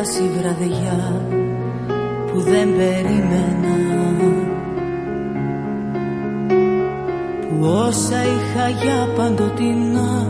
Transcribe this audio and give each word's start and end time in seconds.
έφτασε 0.00 0.22
η 0.22 0.30
βραδιά 0.38 1.22
που 2.26 2.40
δεν 2.40 2.68
περίμενα. 2.76 3.78
Που 7.48 7.66
όσα 7.66 8.22
είχα 8.22 8.68
για 8.68 9.08
παντοτινά 9.16 10.26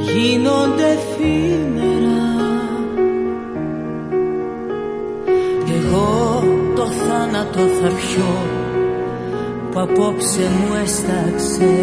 γίνονται 0.00 0.82
εφήμερα 0.82 2.24
Εγώ 5.76 6.42
το 6.74 6.86
θάνατο 6.86 7.58
θα 7.58 7.88
πιω 7.88 8.34
που 9.70 9.80
απόψε 9.80 10.40
μου 10.40 10.74
έσταξε. 10.82 11.74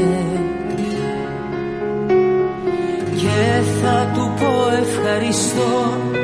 Και 3.16 3.62
θα 3.82 4.12
του 4.14 4.32
πω 4.40 4.78
ευχαριστώ 4.82 6.12
για 6.12 6.23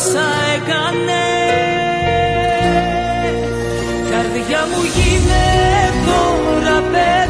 όσα 0.00 0.28
έκανε. 0.54 1.22
Καρδιά 4.10 4.66
μου 4.70 4.82
γίνε 4.94 5.44
τώρα 6.06 6.80
πέτρα. 6.80 7.29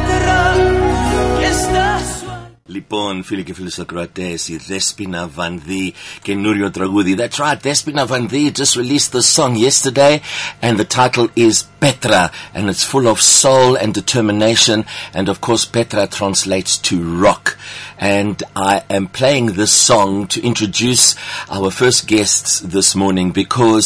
Λοιπόν, 2.93 3.23
φίλοι 3.23 3.43
και 3.43 3.53
φίλοι 3.53 3.71
ακροατέ, 3.79 4.29
η 4.45 4.61
Δέσπινα 4.67 5.27
Βανδύ, 5.27 5.93
καινούριο 6.21 6.71
τραγούδι. 6.71 7.15
That's 7.17 7.39
right, 7.39 7.63
Despina 7.63 8.05
Vandi 8.05 8.51
just 8.53 8.75
released 8.75 9.11
this 9.13 9.27
song 9.27 9.55
yesterday, 9.55 10.21
and 10.61 10.77
the 10.77 10.83
title 10.83 11.29
is 11.35 11.63
Petra, 11.79 12.31
and 12.53 12.69
it's 12.69 12.83
full 12.83 13.07
of 13.07 13.21
soul 13.21 13.77
and 13.81 13.93
determination, 13.93 14.83
and 15.13 15.29
of 15.29 15.39
course, 15.39 15.63
Petra 15.63 16.05
translates 16.07 16.77
to 16.87 16.95
rock. 17.25 17.57
And 17.97 18.43
I 18.73 18.83
am 18.97 19.07
playing 19.07 19.45
this 19.53 19.71
song 19.71 20.27
to 20.33 20.39
introduce 20.51 21.15
our 21.49 21.69
first 21.71 22.01
guests 22.13 22.59
this 22.75 22.89
morning 22.93 23.31
because 23.31 23.85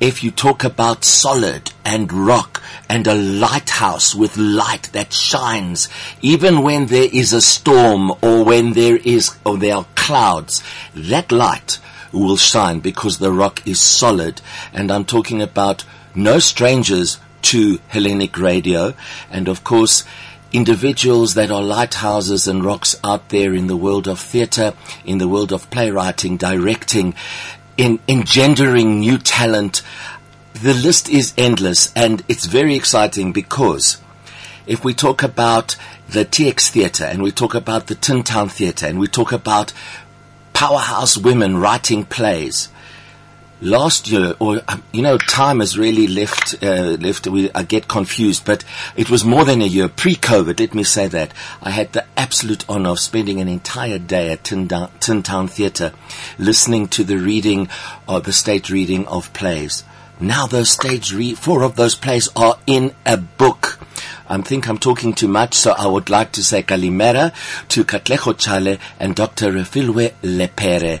if 0.00 0.24
you 0.24 0.30
talk 0.30 0.64
about 0.64 1.04
solid 1.04 1.70
and 1.84 2.10
rock 2.10 2.62
and 2.88 3.06
a 3.06 3.14
lighthouse 3.14 4.14
with 4.14 4.38
light 4.38 4.90
that 4.92 5.12
shines, 5.12 5.88
even 6.22 6.62
when 6.62 6.86
there 6.86 7.08
is 7.12 7.34
a 7.34 7.42
storm 7.42 8.10
or 8.22 8.42
when 8.42 8.72
there 8.72 8.96
is, 8.96 9.36
or 9.44 9.58
there 9.58 9.76
are 9.76 9.86
clouds, 9.94 10.62
that 10.94 11.30
light 11.30 11.78
will 12.12 12.38
shine 12.38 12.80
because 12.80 13.18
the 13.18 13.30
rock 13.30 13.66
is 13.66 13.78
solid. 13.78 14.40
And 14.72 14.90
I'm 14.90 15.04
talking 15.04 15.42
about 15.42 15.84
no 16.14 16.38
strangers 16.38 17.18
to 17.42 17.78
Hellenic 17.88 18.38
radio. 18.38 18.94
And 19.30 19.48
of 19.48 19.64
course, 19.64 20.04
individuals 20.52 21.34
that 21.34 21.50
are 21.50 21.62
lighthouses 21.62 22.48
and 22.48 22.64
rocks 22.64 22.96
out 23.04 23.28
there 23.28 23.54
in 23.54 23.66
the 23.68 23.76
world 23.76 24.08
of 24.08 24.18
theatre, 24.18 24.72
in 25.04 25.18
the 25.18 25.28
world 25.28 25.52
of 25.52 25.70
playwriting, 25.70 26.36
directing, 26.36 27.14
in 27.80 27.98
engendering 28.06 29.00
new 29.00 29.16
talent. 29.16 29.80
The 30.52 30.74
list 30.74 31.08
is 31.08 31.32
endless 31.38 31.90
and 31.96 32.22
it's 32.28 32.44
very 32.44 32.74
exciting 32.76 33.32
because 33.32 33.96
if 34.66 34.84
we 34.84 34.92
talk 34.92 35.22
about 35.22 35.76
the 36.06 36.26
TX 36.26 36.68
Theatre 36.68 37.06
and 37.06 37.22
we 37.22 37.32
talk 37.32 37.54
about 37.54 37.86
the 37.86 37.94
Tin 37.94 38.22
Town 38.22 38.50
Theatre 38.50 38.84
and 38.84 38.98
we 38.98 39.06
talk 39.06 39.32
about 39.32 39.72
powerhouse 40.52 41.16
women 41.16 41.56
writing 41.56 42.04
plays, 42.04 42.68
last 43.60 44.10
year, 44.10 44.34
or 44.38 44.60
um, 44.68 44.82
you 44.92 45.02
know, 45.02 45.18
time 45.18 45.60
has 45.60 45.78
really 45.78 46.06
left. 46.06 46.62
Uh, 46.62 46.96
left. 47.00 47.26
We 47.26 47.50
I 47.52 47.62
get 47.62 47.88
confused, 47.88 48.44
but 48.44 48.64
it 48.96 49.10
was 49.10 49.24
more 49.24 49.44
than 49.44 49.62
a 49.62 49.66
year 49.66 49.88
pre-COVID. 49.88 50.58
Let 50.58 50.74
me 50.74 50.84
say 50.84 51.08
that 51.08 51.32
I 51.62 51.70
had 51.70 51.92
the 51.92 52.04
absolute 52.16 52.64
honor 52.68 52.90
of 52.90 53.00
spending 53.00 53.40
an 53.40 53.48
entire 53.48 53.98
day 53.98 54.32
at 54.32 54.44
Tin, 54.44 54.66
Down, 54.66 54.90
Town 54.98 55.48
Theatre, 55.48 55.92
listening 56.38 56.88
to 56.88 57.04
the 57.04 57.16
reading, 57.16 57.68
or 58.08 58.20
the 58.20 58.32
state 58.32 58.70
reading 58.70 59.06
of 59.06 59.32
plays. 59.32 59.84
Now 60.22 60.46
those 60.46 60.68
stage 60.68 61.14
re- 61.14 61.34
four 61.34 61.62
of 61.62 61.76
those 61.76 61.94
plays 61.94 62.28
are 62.36 62.58
in 62.66 62.94
a 63.06 63.16
book. 63.16 63.78
I 64.28 64.40
think 64.42 64.68
I'm 64.68 64.78
talking 64.78 65.14
too 65.14 65.28
much, 65.28 65.54
so 65.54 65.72
I 65.72 65.86
would 65.86 66.10
like 66.10 66.32
to 66.32 66.44
say 66.44 66.62
Kalimera 66.62 67.32
to 67.68 67.84
Katlego 67.84 68.38
Chale 68.38 68.78
and 69.00 69.16
Dr. 69.16 69.50
Refiloe 69.50 70.12
Lepere. 70.22 71.00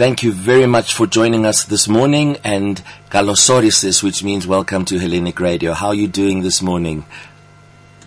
Thank 0.00 0.22
you 0.22 0.32
very 0.32 0.64
much 0.64 0.94
for 0.94 1.06
joining 1.06 1.44
us 1.44 1.64
this 1.64 1.86
morning 1.86 2.38
and 2.42 2.82
Galosorisis, 3.10 4.02
which 4.02 4.24
means 4.24 4.46
welcome 4.46 4.86
to 4.86 4.98
Hellenic 4.98 5.38
Radio. 5.40 5.74
How 5.74 5.88
are 5.88 5.94
you 5.94 6.08
doing 6.08 6.40
this 6.40 6.62
morning? 6.62 7.04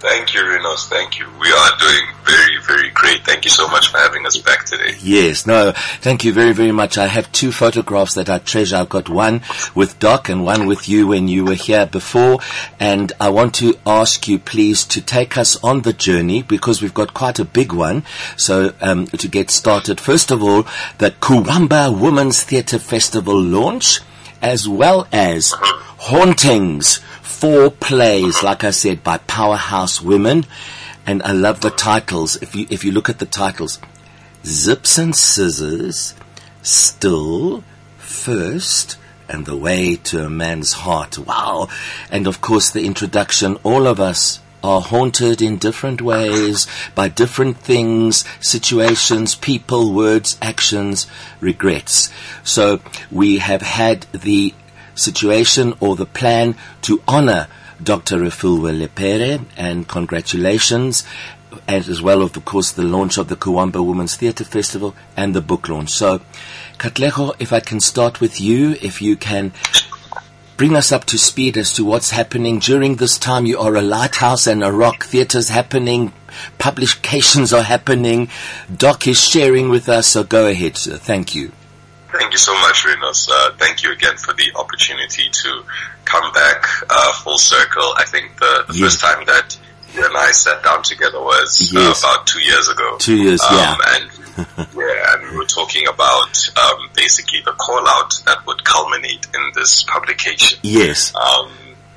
Thank 0.03 0.33
you, 0.33 0.41
Renos. 0.41 0.89
Thank 0.89 1.17
you. 1.17 1.25
We 1.39 1.49
are 1.49 1.77
doing 1.79 2.07
very, 2.25 2.57
very 2.67 2.89
great. 2.89 3.23
Thank 3.25 3.45
you 3.45 3.49
so 3.49 3.69
much 3.69 3.89
for 3.89 3.99
having 3.99 4.25
us 4.25 4.37
back 4.37 4.65
today. 4.65 4.97
Yes, 5.01 5.47
no, 5.47 5.71
thank 6.01 6.25
you 6.25 6.33
very, 6.33 6.51
very 6.51 6.73
much. 6.73 6.97
I 6.97 7.07
have 7.07 7.31
two 7.31 7.53
photographs 7.53 8.15
that 8.15 8.29
I 8.29 8.39
treasure. 8.39 8.75
I've 8.75 8.89
got 8.89 9.07
one 9.07 9.43
with 9.73 9.99
Doc 9.99 10.27
and 10.27 10.43
one 10.43 10.67
with 10.67 10.89
you 10.89 11.07
when 11.07 11.29
you 11.29 11.45
were 11.45 11.53
here 11.53 11.85
before. 11.85 12.39
And 12.81 13.13
I 13.17 13.29
want 13.29 13.55
to 13.55 13.79
ask 13.85 14.27
you 14.27 14.39
please 14.39 14.83
to 14.87 14.99
take 14.99 15.37
us 15.37 15.55
on 15.63 15.83
the 15.83 15.93
journey 15.93 16.43
because 16.43 16.81
we've 16.81 16.93
got 16.93 17.13
quite 17.13 17.39
a 17.39 17.45
big 17.45 17.71
one. 17.71 18.03
So, 18.35 18.73
um, 18.81 19.07
to 19.07 19.29
get 19.29 19.51
started, 19.51 20.01
first 20.01 20.31
of 20.31 20.43
all, 20.43 20.63
the 20.97 21.11
Kuwamba 21.11 21.97
Women's 21.97 22.43
Theatre 22.43 22.77
Festival 22.77 23.41
launch 23.41 24.01
as 24.41 24.67
well 24.67 25.07
as 25.13 25.53
hauntings 25.57 26.99
four 27.23 27.71
plays, 27.71 28.43
like 28.43 28.63
I 28.63 28.71
said, 28.71 29.03
by 29.03 29.17
powerhouse 29.17 30.01
women. 30.01 30.45
And 31.05 31.23
I 31.23 31.31
love 31.31 31.61
the 31.61 31.69
titles. 31.69 32.35
If 32.41 32.55
you, 32.55 32.67
if 32.69 32.85
you 32.85 32.91
look 32.91 33.09
at 33.09 33.19
the 33.19 33.25
titles, 33.25 33.79
Zips 34.45 34.97
and 34.97 35.15
Scissors, 35.15 36.13
Still, 36.61 37.63
First, 37.97 38.97
and 39.27 39.45
The 39.45 39.57
Way 39.57 39.95
to 39.95 40.25
a 40.25 40.29
Man's 40.29 40.73
Heart. 40.73 41.17
Wow. 41.17 41.69
And 42.11 42.27
of 42.27 42.41
course 42.41 42.69
the 42.69 42.85
introduction, 42.85 43.57
all 43.63 43.87
of 43.87 43.99
us 43.99 44.39
are 44.63 44.81
haunted 44.81 45.41
in 45.41 45.57
different 45.57 46.01
ways 46.01 46.67
by 46.95 47.09
different 47.09 47.57
things, 47.57 48.23
situations, 48.39 49.35
people, 49.35 49.93
words, 49.93 50.37
actions, 50.41 51.05
regrets. 51.41 52.09
So 52.43 52.79
we 53.11 53.39
have 53.39 53.61
had 53.61 54.03
the 54.13 54.53
situation 54.95 55.73
or 55.79 55.95
the 55.95 56.05
plan 56.05 56.55
to 56.83 57.01
honor 57.07 57.47
Dr. 57.81 58.19
Refiloe 58.19 58.87
Lepere 58.87 59.45
and 59.57 59.87
congratulations 59.87 61.03
and 61.67 61.87
as 61.87 62.01
well 62.01 62.21
of 62.21 62.33
course 62.45 62.71
the 62.71 62.83
launch 62.83 63.17
of 63.17 63.27
the 63.27 63.35
Kuwamba 63.35 63.85
Women's 63.85 64.15
Theatre 64.15 64.43
Festival 64.43 64.95
and 65.15 65.35
the 65.35 65.41
book 65.41 65.69
launch. 65.69 65.91
So 65.91 66.21
Katlego, 66.77 67.35
if 67.39 67.53
I 67.53 67.59
can 67.59 67.79
start 67.79 68.19
with 68.21 68.39
you, 68.39 68.77
if 68.81 69.01
you 69.01 69.15
can 69.15 69.53
bring 70.57 70.75
us 70.75 70.91
up 70.91 71.05
to 71.05 71.17
speed 71.17 71.57
as 71.57 71.73
to 71.73 71.83
what's 71.83 72.11
happening 72.11 72.59
during 72.59 72.95
this 72.95 73.17
time. 73.17 73.45
You 73.45 73.59
are 73.59 73.75
a 73.75 73.81
lighthouse 73.81 74.47
and 74.47 74.63
a 74.63 74.71
rock. 74.71 75.03
Theatre's 75.05 75.49
happening. 75.49 76.13
Publications 76.57 77.51
are 77.53 77.63
happening. 77.63 78.29
Doc 78.75 79.07
is 79.07 79.19
sharing 79.19 79.69
with 79.69 79.89
us. 79.89 80.07
So 80.07 80.23
go 80.23 80.47
ahead, 80.47 80.77
sir. 80.77 80.97
Thank 80.97 81.35
you. 81.35 81.51
Thank 82.13 82.31
you 82.31 82.37
so 82.37 82.53
much, 82.61 82.85
Renos. 82.85 83.27
Uh, 83.29 83.51
thank 83.57 83.83
you 83.83 83.91
again 83.91 84.17
for 84.17 84.33
the 84.33 84.51
opportunity 84.55 85.29
to 85.29 85.63
come 86.05 86.31
back 86.31 86.63
uh, 86.89 87.13
full 87.23 87.37
circle. 87.37 87.93
I 87.97 88.05
think 88.05 88.37
the, 88.39 88.65
the 88.67 88.73
Yes. 88.75 88.81
first 88.95 89.01
time 89.01 89.25
that 89.25 89.57
you 89.93 90.05
and 90.05 90.15
I 90.15 90.31
sat 90.31 90.63
down 90.63 90.83
together 90.83 91.19
was 91.19 91.71
Yes. 91.73 92.03
uh, 92.03 92.07
about 92.07 92.27
two 92.27 92.39
years 92.41 92.67
ago. 92.69 92.97
Two 92.99 93.15
years, 93.17 93.41
Um, 93.41 93.55
yeah. 93.55 93.75
And 93.95 94.09
yeah, 94.75 95.13
and 95.13 95.31
we 95.31 95.37
were 95.37 95.45
talking 95.45 95.87
about 95.87 96.33
um, 96.57 96.89
basically 96.95 97.41
the 97.45 97.51
call 97.53 97.87
out 97.87 98.13
that 98.25 98.45
would 98.47 98.63
culminate 98.63 99.27
in 99.33 99.51
this 99.55 99.83
publication. 99.83 100.59
Yes. 100.63 101.13
Um, 101.15 101.51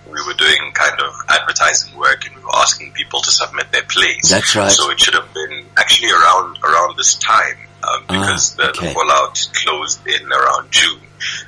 we 0.06 0.22
were 0.27 0.34
doing 0.34 0.72
kind 0.72 0.98
of 1.00 1.12
advertising 1.28 1.97
work 1.98 2.25
and 2.27 2.34
we 2.37 2.43
were 2.43 2.56
asking 2.56 2.93
people 2.93 3.21
to 3.21 3.31
submit 3.31 3.71
their 3.72 3.83
plays. 3.84 4.28
That's 4.31 4.54
right. 4.56 4.71
So 4.71 4.91
it 4.91 4.98
should 5.00 5.15
have 5.15 5.33
been 5.34 5.65
actually 5.77 6.10
around 6.10 6.59
around 6.62 6.97
this 6.97 7.16
time 7.16 7.57
um, 7.86 8.03
because 8.09 8.54
the, 8.56 8.71
okay. 8.71 8.88
the 8.88 8.94
call 8.94 9.10
out 9.10 9.38
closed 9.54 10.06
in 10.06 10.30
around 10.33 10.71
June. 10.71 11.00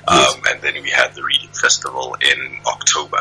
Um, 0.08 0.40
and 0.48 0.62
then 0.62 0.82
we 0.82 0.88
had 0.90 1.14
the 1.14 1.22
reading 1.22 1.50
festival 1.50 2.16
in 2.22 2.58
October, 2.66 3.18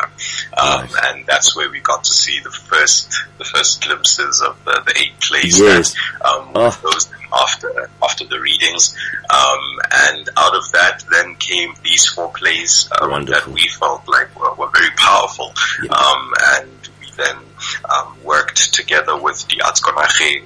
um, 0.58 0.82
Right. 0.86 0.90
and 1.08 1.26
that's 1.26 1.54
where 1.58 1.70
we 1.70 1.82
got 1.82 2.06
to 2.06 2.14
see 2.14 2.40
the 2.40 2.50
first 2.50 3.12
the 3.38 3.44
first 3.44 3.84
glimpses 3.84 4.42
of 4.42 4.64
the, 4.64 4.82
the 4.86 4.94
eight 4.98 5.20
plays 5.20 5.60
Yes. 5.60 5.94
that 5.94 6.26
um, 6.26 6.52
Oh. 6.56 6.72
closed 6.72 7.10
after 7.34 7.90
after 8.02 8.24
the 8.26 8.40
readings. 8.40 8.96
Um, 9.30 9.80
and 10.08 10.30
out 10.38 10.56
of 10.56 10.72
that, 10.72 11.04
then 11.12 11.36
came 11.36 11.74
these 11.84 12.08
four 12.08 12.32
plays 12.32 12.90
um, 13.02 13.26
that 13.26 13.46
we 13.48 13.68
felt 13.68 14.08
like 14.08 14.34
were, 14.40 14.54
were 14.56 14.70
very 14.74 14.92
powerful. 14.96 15.54
Yeah. 15.84 15.92
Um, 15.92 16.34
and 16.54 16.90
we 17.02 17.08
then 17.18 17.36
um, 17.94 18.16
worked 18.24 18.74
together 18.74 19.18
with 19.22 19.46
the 19.50 19.58
Atskonaching 19.58 20.46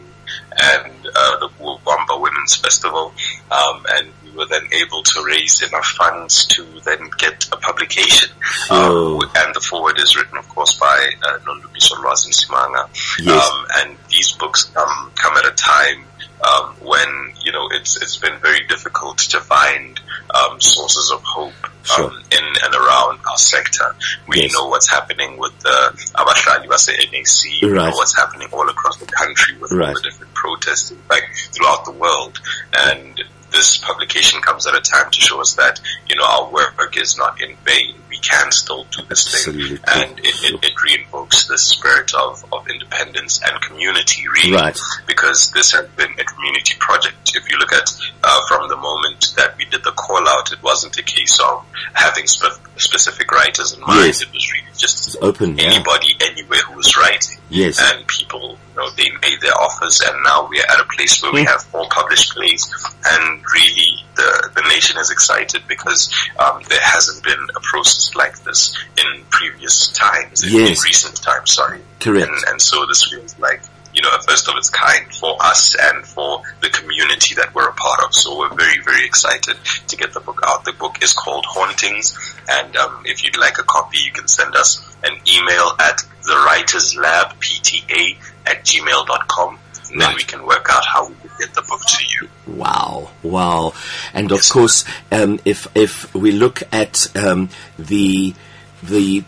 and 0.61 1.07
uh, 1.15 1.39
the 1.39 1.49
Wamba 1.59 2.17
Women's 2.19 2.55
Festival, 2.55 3.13
um, 3.51 3.85
and 3.89 4.07
we 4.23 4.31
were 4.31 4.45
then 4.45 4.67
able 4.71 5.03
to 5.03 5.23
raise 5.25 5.61
enough 5.61 5.85
funds 5.85 6.45
to 6.45 6.65
then 6.85 7.09
get 7.17 7.47
a 7.51 7.57
publication. 7.57 8.29
Sure. 8.67 9.23
Um, 9.23 9.31
and 9.35 9.55
the 9.55 9.61
forward 9.61 9.97
is 9.99 10.15
written, 10.15 10.37
of 10.37 10.47
course, 10.49 10.77
by 10.79 11.11
uh, 11.23 11.39
Nondumiso 11.39 11.95
Msimanga. 12.03 12.89
Yes. 13.19 13.49
Um, 13.49 13.65
and 13.77 13.97
these 14.09 14.31
books 14.33 14.65
come 14.65 15.11
come 15.15 15.37
at 15.37 15.45
a 15.45 15.51
time 15.51 16.05
um, 16.43 16.75
when 16.81 17.33
you 17.43 17.51
know 17.51 17.67
it's 17.71 18.01
it's 18.01 18.17
been 18.17 18.37
very 18.39 18.65
difficult 18.67 19.17
to 19.19 19.39
find 19.39 19.99
um, 20.33 20.59
sources 20.61 21.11
of 21.11 21.21
hope 21.23 21.53
Sure. 21.83 22.05
um, 22.05 22.23
in 22.31 22.43
and 22.63 22.75
around 22.75 23.19
our 23.29 23.37
sector. 23.37 23.95
We 24.27 24.41
Yes. 24.43 24.53
know 24.53 24.67
what's 24.67 24.87
happening 24.89 25.37
with 25.37 25.57
the 25.61 26.11
Abahlali 26.15 26.69
base 26.69 26.87
NAC. 26.89 27.61
We 27.63 27.69
Right. 27.69 27.89
know 27.89 27.95
what's 27.95 28.15
happening 28.15 28.47
all 28.51 28.69
across 28.69 28.97
the 28.97 29.07
country 29.07 29.57
with 29.57 29.71
Right. 29.71 29.87
all 29.87 29.93
the 29.95 30.01
different 30.01 30.33
protests, 30.35 30.91
in 30.91 30.97
fact, 31.09 31.25
throughout 31.53 31.85
the 31.85 31.91
world. 31.91 32.39
And 32.73 33.23
this 33.51 33.77
publication 33.79 34.41
comes 34.41 34.67
at 34.67 34.75
a 34.75 34.81
time 34.81 35.09
to 35.11 35.19
show 35.21 35.41
us 35.41 35.53
that, 35.55 35.79
you 36.07 36.15
know, 36.15 36.23
our 36.23 36.45
work 36.51 36.95
is 36.97 37.17
not 37.17 37.41
in 37.41 37.57
vain. 37.65 37.95
We 38.21 38.29
can 38.29 38.51
still 38.51 38.83
do 38.91 39.01
this 39.09 39.33
Absolutely. 39.33 39.77
thing. 39.77 39.79
And 39.87 40.19
it, 40.19 40.25
it, 40.43 40.63
it 40.63 40.73
reinvokes 40.77 41.47
the 41.47 41.57
spirit 41.57 42.11
of, 42.13 42.45
of 42.53 42.67
independence 42.69 43.41
and 43.43 43.59
community, 43.61 44.23
really. 44.27 44.55
Right. 44.55 44.77
Because 45.07 45.51
this 45.51 45.71
has 45.71 45.87
been 45.89 46.11
a 46.19 46.23
community 46.23 46.75
project. 46.79 47.31
If 47.35 47.49
you 47.49 47.57
look 47.57 47.73
at, 47.73 47.89
uh, 48.23 48.41
from 48.47 48.69
the 48.69 48.75
moment 48.77 49.33
that 49.37 49.57
we 49.57 49.65
did 49.65 49.83
the 49.83 49.91
call 49.91 50.27
out, 50.27 50.51
it 50.51 50.61
wasn't 50.61 50.97
a 50.99 51.03
case 51.03 51.39
of 51.39 51.65
having 51.93 52.27
spe- 52.27 52.59
specific 52.77 53.31
writers 53.31 53.73
in 53.73 53.79
mind. 53.81 54.05
Yes. 54.05 54.21
It 54.21 54.31
was 54.33 54.51
really 54.53 54.67
just 54.77 55.07
It's 55.07 55.17
open, 55.21 55.57
yeah. 55.57 55.65
anybody 55.65 56.15
anywhere 56.21 56.59
who 56.67 56.75
was 56.75 56.95
writing. 56.97 57.37
Yes. 57.49 57.79
And 57.81 58.05
people, 58.07 58.57
you 58.69 58.75
know, 58.81 58.89
they 58.91 59.09
made 59.21 59.41
their 59.41 59.53
offers 59.59 59.99
and 60.01 60.15
now 60.23 60.47
we're 60.49 60.63
at 60.63 60.79
a 60.79 60.85
place 60.95 61.21
where 61.23 61.31
we 61.33 61.41
Hmm. 61.41 61.47
have 61.47 61.63
four 61.63 61.87
published 61.89 62.33
plays 62.35 62.71
and 63.05 63.41
really 63.53 64.00
the, 64.15 64.51
the 64.55 64.61
nation 64.69 64.97
is 64.99 65.11
excited 65.11 65.63
because 65.67 66.13
um, 66.39 66.61
there 66.69 66.81
hasn't 66.81 67.23
been 67.23 67.47
a 67.55 67.59
process 67.61 68.15
like 68.15 68.37
this 68.43 68.77
in 68.97 69.23
previous 69.29 69.87
times, 69.89 70.43
in, 70.43 70.61
in 70.61 70.75
recent 70.83 71.21
times, 71.21 71.53
sorry. 71.53 71.79
Correct. 71.99 72.27
And, 72.27 72.37
and 72.49 72.61
so 72.61 72.85
this 72.85 73.07
feels 73.09 73.37
like, 73.39 73.61
you 73.93 74.01
know, 74.01 74.09
a 74.17 74.21
first 74.23 74.47
of 74.47 74.55
its 74.57 74.69
kind 74.69 75.13
for 75.13 75.35
us 75.41 75.75
and 75.79 76.05
for 76.05 76.41
the 76.61 76.69
community 76.69 77.35
that 77.35 77.53
we're 77.53 77.67
a 77.67 77.73
part 77.73 78.03
of. 78.05 78.13
So 78.13 78.37
we're 78.37 78.53
very, 78.55 78.81
very 78.83 79.05
excited 79.05 79.57
to 79.87 79.95
get 79.97 80.13
the 80.13 80.21
book 80.21 80.39
out. 80.45 80.63
The 80.65 80.73
book 80.73 81.03
is 81.03 81.13
called 81.13 81.45
Hauntings. 81.47 82.17
And 82.49 82.75
um, 82.77 83.03
if 83.05 83.23
you'd 83.23 83.37
like 83.37 83.57
a 83.59 83.63
copy, 83.63 83.97
you 83.99 84.11
can 84.11 84.27
send 84.27 84.55
us 84.55 84.81
an 85.03 85.13
email 85.27 85.75
at 85.79 86.01
the 86.23 86.35
writers 86.45 86.95
lab, 86.95 87.37
PTA 87.39 88.17
at 88.45 88.63
gmail.com. 88.65 89.59
And 89.91 90.01
then 90.01 90.15
we 90.15 90.23
can 90.23 90.45
work 90.45 90.67
out 90.69 90.85
how 90.85 91.07
we 91.07 91.15
can 91.15 91.29
get 91.39 91.53
the 91.53 91.61
book 91.63 91.81
to 91.81 92.03
you. 92.05 92.29
Wow, 92.55 93.11
wow. 93.23 93.73
And 94.13 94.31
of 94.31 94.47
course, 94.49 94.85
um, 95.11 95.39
if, 95.43 95.67
if 95.75 96.13
we 96.15 96.31
look 96.31 96.63
at, 96.71 97.07
um, 97.15 97.49
the, 97.77 98.33
the, 98.81 99.23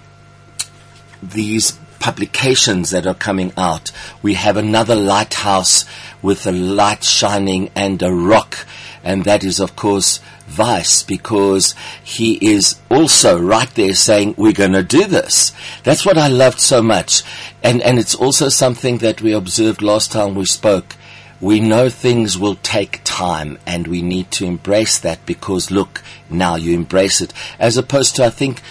these 1.21 1.77
publications 1.99 2.89
that 2.91 3.05
are 3.07 3.13
coming 3.13 3.53
out, 3.57 3.91
we 4.21 4.33
have 4.33 4.57
another 4.57 4.95
lighthouse 4.95 5.85
with 6.21 6.45
a 6.45 6.51
light 6.51 7.03
shining 7.03 7.69
and 7.75 8.01
a 8.01 8.11
rock, 8.11 8.65
and 9.03 9.23
that 9.23 9.43
is 9.43 9.59
of 9.59 9.75
course 9.75 10.19
Vice, 10.47 11.03
because 11.03 11.73
he 12.03 12.33
is 12.35 12.75
also 12.91 13.39
right 13.39 13.69
there 13.75 13.95
saying, 13.95 14.35
we're 14.37 14.53
gonna 14.53 14.83
do 14.83 15.05
this. 15.05 15.51
That's 15.83 16.05
what 16.05 16.17
I 16.17 16.27
loved 16.27 16.59
so 16.59 16.81
much. 16.81 17.23
And, 17.63 17.81
and 17.81 17.97
it's 17.97 18.13
also 18.13 18.49
something 18.49 18.99
that 18.99 19.21
we 19.21 19.31
observed 19.31 19.81
last 19.81 20.11
time 20.11 20.35
we 20.35 20.45
spoke. 20.45 20.95
We 21.41 21.59
know 21.59 21.89
things 21.89 22.37
will 22.37 22.55
take 22.55 23.01
time 23.03 23.57
and 23.65 23.87
we 23.87 24.01
need 24.01 24.31
to 24.31 24.45
embrace 24.45 24.99
that 24.99 25.25
because 25.25 25.71
look, 25.71 26.03
now 26.29 26.55
you 26.55 26.73
embrace 26.73 27.19
it. 27.19 27.33
As 27.57 27.75
opposed 27.75 28.15
to, 28.17 28.25
I 28.25 28.29
think, 28.29 28.61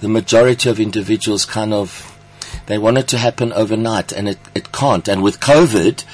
the 0.00 0.08
majority 0.08 0.68
of 0.68 0.78
individuals 0.78 1.44
kind 1.44 1.72
of, 1.72 2.16
they 2.66 2.78
want 2.78 2.98
it 2.98 3.08
to 3.08 3.18
happen 3.18 3.52
overnight 3.52 4.12
and 4.12 4.28
it, 4.28 4.38
it 4.54 4.72
can't. 4.72 5.08
And 5.08 5.22
with 5.22 5.40
COVID, 5.40 6.04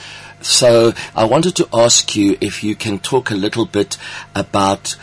so 0.40 0.92
I 1.14 1.24
wanted 1.24 1.56
to 1.56 1.68
ask 1.72 2.16
you 2.16 2.36
if 2.40 2.64
you 2.64 2.74
can 2.74 2.98
talk 2.98 3.30
a 3.30 3.34
little 3.34 3.66
bit 3.66 3.98
about 4.34 4.96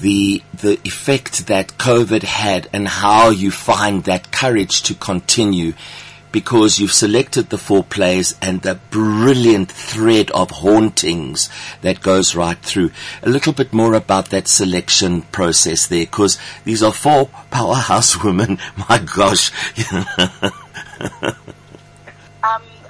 the 0.00 0.42
the 0.54 0.80
effect 0.84 1.46
that 1.46 1.76
COVID 1.78 2.22
had 2.22 2.68
and 2.72 2.88
how 2.88 3.30
you 3.30 3.50
find 3.50 4.04
that 4.04 4.32
courage 4.32 4.82
to 4.84 4.94
continue 4.94 5.74
because 6.32 6.80
you've 6.80 6.92
selected 6.92 7.50
the 7.50 7.58
four 7.58 7.84
plays 7.84 8.34
and 8.42 8.62
the 8.62 8.74
brilliant 8.90 9.70
thread 9.70 10.32
of 10.32 10.50
hauntings 10.50 11.48
that 11.82 12.00
goes 12.00 12.34
right 12.34 12.58
through. 12.58 12.90
A 13.22 13.28
little 13.28 13.52
bit 13.52 13.72
more 13.72 13.94
about 13.94 14.30
that 14.30 14.48
selection 14.48 15.22
process 15.22 15.86
there 15.86 16.04
because 16.04 16.36
these 16.64 16.82
are 16.82 16.92
four 16.92 17.26
powerhouse 17.52 18.20
women. 18.24 18.58
My 18.88 18.98
gosh. 18.98 19.52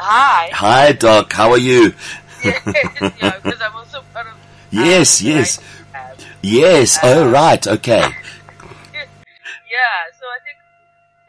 Um, 0.05 0.11
hi. 0.13 0.51
Hi 0.53 0.93
Doc, 0.93 1.33
how 1.33 1.49
are 1.49 1.57
you? 1.57 1.95
yeah, 2.45 2.61
because 3.41 3.57
I'm 3.65 3.73
also 3.73 4.05
part 4.13 4.29
of. 4.29 4.37
Yes, 4.69 5.25
um, 5.25 5.29
yes. 5.33 5.59
um, 5.97 6.17
Yes, 6.45 6.99
oh 7.01 7.25
right, 7.33 7.65
okay. 7.67 8.05
yeah, 9.65 9.97
so 10.13 10.29
I 10.29 10.41
think, 10.45 10.61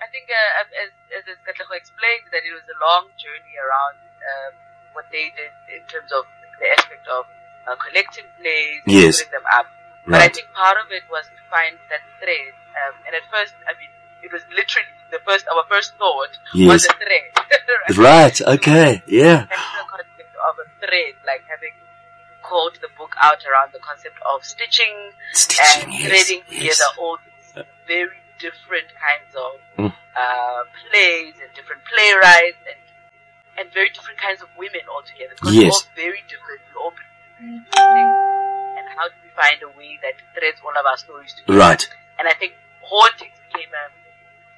I 0.04 0.08
think 0.12 0.28
uh, 0.28 0.60
as, 0.60 0.92
as 0.92 1.24
as 1.24 1.40
explained, 1.72 2.28
that 2.36 2.44
it 2.44 2.52
was 2.52 2.68
a 2.68 2.76
long 2.84 3.08
journey 3.16 3.56
around 3.64 3.96
um, 3.96 4.52
what 4.92 5.08
they 5.08 5.32
did 5.40 5.56
in 5.72 5.80
terms 5.88 6.12
of 6.12 6.28
the 6.60 6.68
aspect 6.76 7.08
of 7.08 7.24
uh, 7.72 7.80
collecting 7.80 8.28
plays, 8.44 8.84
Yes. 8.84 9.24
putting 9.24 9.40
them 9.40 9.48
up. 9.56 9.72
But 10.04 10.20
I 10.20 10.28
think 10.28 10.52
part 10.52 10.76
of 10.84 10.92
it 10.92 11.08
was 11.08 11.24
to 11.32 11.42
find 11.48 11.80
that 11.88 12.04
thread. 12.20 12.52
Um, 12.76 13.08
and 13.08 13.16
at 13.16 13.24
first, 13.32 13.56
I 13.72 13.72
mean, 13.80 13.88
it 14.26 14.32
was 14.34 14.42
literally 14.50 14.90
the 15.12 15.20
first, 15.26 15.46
our 15.54 15.64
first 15.70 15.94
thought 16.02 16.34
was 16.56 16.86
a 16.86 16.94
thread. 16.94 17.30
Right, 17.98 18.38
okay, 18.42 19.04
yeah. 19.08 19.46
And 19.46 19.50
the 19.50 19.86
concept 19.88 20.34
of 20.50 20.54
a 20.58 20.68
thread, 20.82 21.14
like 21.26 21.44
having 21.48 21.74
called 22.42 22.76
the 22.82 22.90
book 22.98 23.14
out 23.22 23.42
around 23.46 23.72
the 23.74 23.80
concept 23.80 24.18
of 24.32 24.44
stitching, 24.44 24.94
Stitching, 25.34 25.84
and 25.84 25.94
yes, 25.94 26.06
threading 26.10 26.42
yes. 26.50 26.78
together 26.78 26.90
all 27.00 27.18
these 27.26 27.64
very 27.88 28.18
different 28.40 28.90
kinds 28.98 29.32
of 29.38 29.54
Mm. 29.78 29.92
uh, 30.16 30.62
plays 30.90 31.36
and 31.44 31.52
different 31.54 31.82
playwrights 31.92 32.58
and 32.70 32.80
and 33.58 33.66
very 33.74 33.90
different 33.90 34.20
kinds 34.20 34.42
of 34.42 34.50
women 34.58 34.82
altogether. 34.92 35.34
Because 35.36 35.54
Yes. 35.56 35.64
we're 35.64 35.76
all 35.76 35.88
very 35.96 36.22
different. 36.32 36.62
We're 36.74 36.82
all 36.82 36.92
different 36.92 37.68
things. 37.72 38.16
And 38.78 38.86
how 38.98 39.08
do 39.08 39.16
we 39.24 39.30
find 39.36 39.60
a 39.64 39.72
way 39.78 40.00
that 40.02 40.16
threads 40.36 40.60
all 40.66 40.76
of 40.76 40.86
our 40.86 40.98
stories 40.98 41.34
together? 41.38 41.60
Right. 41.60 41.84
And 42.20 42.28
I 42.28 42.34
think 42.34 42.54
hauntings 42.82 43.38
became 43.48 43.72
a 43.72 43.86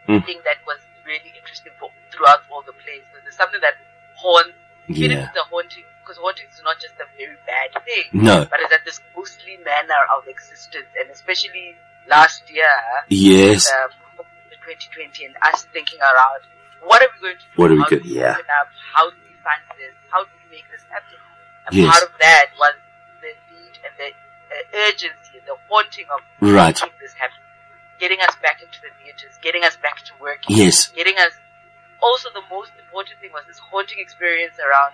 Mm. 0.08 0.26
thing 0.26 0.40
that 0.46 0.58
was 0.66 0.80
really 1.06 1.32
interesting 1.36 1.72
for 1.80 1.92
throughout 2.12 2.42
all 2.50 2.62
the 2.64 2.74
plays. 2.74 3.04
Because 3.12 3.24
there's 3.24 3.36
something 3.38 3.60
that 3.62 3.76
haunts, 4.16 4.56
even 4.88 5.12
if 5.12 5.28
it's 5.28 5.38
a 5.38 5.44
haunting, 5.52 5.84
because 6.04 6.18
haunting 6.18 6.48
is 6.52 6.62
not 6.64 6.80
just 6.80 6.96
a 7.00 7.08
very 7.20 7.36
bad 7.46 7.76
thing, 7.84 8.06
No. 8.14 8.46
but 8.50 8.60
it's 8.64 8.72
at 8.74 8.84
this 8.86 9.00
ghostly 9.16 9.58
manner 9.64 10.00
of 10.16 10.28
existence. 10.28 10.88
And 11.00 11.12
especially 11.12 11.76
last 12.08 12.48
year, 12.50 12.72
Yes. 13.10 13.68
um, 13.72 13.92
2020, 14.68 15.26
and 15.26 15.36
us 15.44 15.64
thinking 15.72 16.00
around, 16.00 16.44
what 16.84 17.02
are 17.02 17.08
we 17.16 17.20
going 17.32 17.38
to 17.40 17.44
do? 17.44 17.56
What 17.56 17.72
are 17.72 17.76
we 17.76 17.84
going? 17.88 18.02
yeah. 18.06 18.36
open 18.36 18.46
up? 18.60 18.68
How 18.94 19.10
do 19.10 19.16
we 19.24 19.36
fund 19.44 19.64
this? 19.80 19.96
How 20.12 20.24
do 20.24 20.30
we 20.44 20.58
make 20.60 20.68
this 20.72 20.84
happen? 20.92 21.20
And 21.68 21.76
Yes. 21.76 21.88
part 21.92 22.04
of 22.04 22.12
that 22.20 22.46
was 22.60 22.76
the 23.24 23.32
need 23.52 23.76
and 23.84 23.94
the 24.00 24.10
uh, 24.12 24.88
urgency, 24.88 25.40
the 25.48 25.56
haunting 25.68 26.08
of 26.12 26.20
Right. 26.40 26.76
making 26.76 26.96
this 27.00 27.14
happen. 27.16 27.40
Getting 28.00 28.20
us 28.22 28.36
back 28.42 28.62
into 28.62 28.80
the 28.82 28.90
theaters, 29.02 29.38
getting 29.42 29.64
us 29.64 29.76
back 29.78 29.98
to 30.06 30.14
work. 30.22 30.40
Yes. 30.48 30.88
Getting 30.90 31.18
us, 31.18 31.34
also 32.02 32.30
the 32.34 32.44
most 32.50 32.72
important 32.78 33.20
thing 33.20 33.32
was 33.34 33.44
this 33.48 33.58
haunting 33.60 33.98
experience 34.00 34.56
around, 34.60 34.94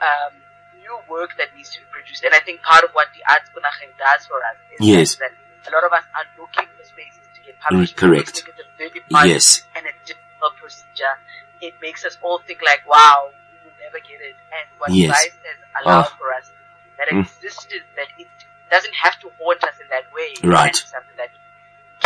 um, 0.00 0.32
new 0.80 0.96
work 1.08 1.36
that 1.36 1.54
needs 1.54 1.70
to 1.74 1.80
be 1.80 1.86
produced. 1.92 2.24
And 2.24 2.34
I 2.34 2.40
think 2.40 2.62
part 2.62 2.84
of 2.84 2.90
what 2.92 3.08
the 3.14 3.20
Arts 3.30 3.50
Kunacheng 3.52 3.92
does 3.98 4.26
for 4.26 4.38
us 4.38 4.56
is 4.78 4.86
Yes. 4.86 5.16
that 5.16 5.32
a 5.66 5.70
lot 5.74 5.84
of 5.84 5.92
us 5.92 6.04
are 6.14 6.24
looking 6.38 6.68
for 6.76 6.84
spaces 6.84 7.26
to 7.34 7.40
get 7.44 7.58
published. 7.60 7.96
Mm, 7.96 8.00
correct. 8.00 8.32
We 8.32 8.32
think 8.32 8.48
it's 8.48 8.60
a 8.60 8.78
very 8.78 9.00
fun 9.10 9.28
Yes. 9.28 9.64
and 9.74 9.84
a 9.86 9.92
difficult 10.06 10.56
procedure. 10.56 11.18
It 11.60 11.74
makes 11.80 12.04
us 12.04 12.16
all 12.22 12.38
think 12.38 12.62
like, 12.62 12.86
wow, 12.86 13.28
we 13.32 13.58
will 13.68 13.76
never 13.80 13.98
get 14.00 14.20
it. 14.20 14.36
And 14.52 14.68
what 14.78 14.90
Yes. 14.92 15.12
Has 15.12 15.84
allowed 15.84 16.06
Oh. 16.12 16.16
for 16.16 16.32
us, 16.32 16.50
that 16.98 17.08
Mm. 17.08 17.20
existence, 17.28 17.84
that 17.96 18.08
it 18.18 18.28
doesn't 18.70 18.94
have 18.94 19.18
to 19.20 19.30
haunt 19.38 19.62
us 19.64 19.78
in 19.80 19.88
that 19.88 20.10
way. 20.12 20.34
Right. 20.42 20.74
Something 20.76 21.16
that 21.16 21.30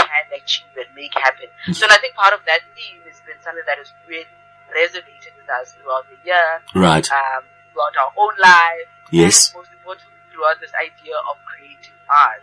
can 0.07 0.25
achieve 0.37 0.73
and 0.77 0.89
make 0.95 1.13
happen. 1.15 1.49
So 1.73 1.85
and 1.87 1.93
I 1.93 1.99
think 1.99 2.15
part 2.15 2.33
of 2.33 2.41
that 2.47 2.61
theme 2.75 3.01
has 3.09 3.21
been 3.27 3.37
something 3.45 3.65
that 3.67 3.79
has 3.79 3.93
really 4.09 4.27
resonated 4.73 5.35
with 5.37 5.49
us 5.51 5.75
throughout 5.75 6.07
the 6.09 6.17
year, 6.25 6.63
Right. 6.75 7.05
um, 7.11 7.43
throughout 7.73 7.95
our 7.99 8.13
own 8.17 8.35
lives, 8.39 8.89
Yes. 9.11 9.51
and 9.51 9.59
most 9.63 9.71
importantly, 9.73 10.15
throughout 10.31 10.59
this 10.61 10.73
idea 10.79 11.17
of 11.31 11.37
creating 11.45 11.97
art. 12.09 12.43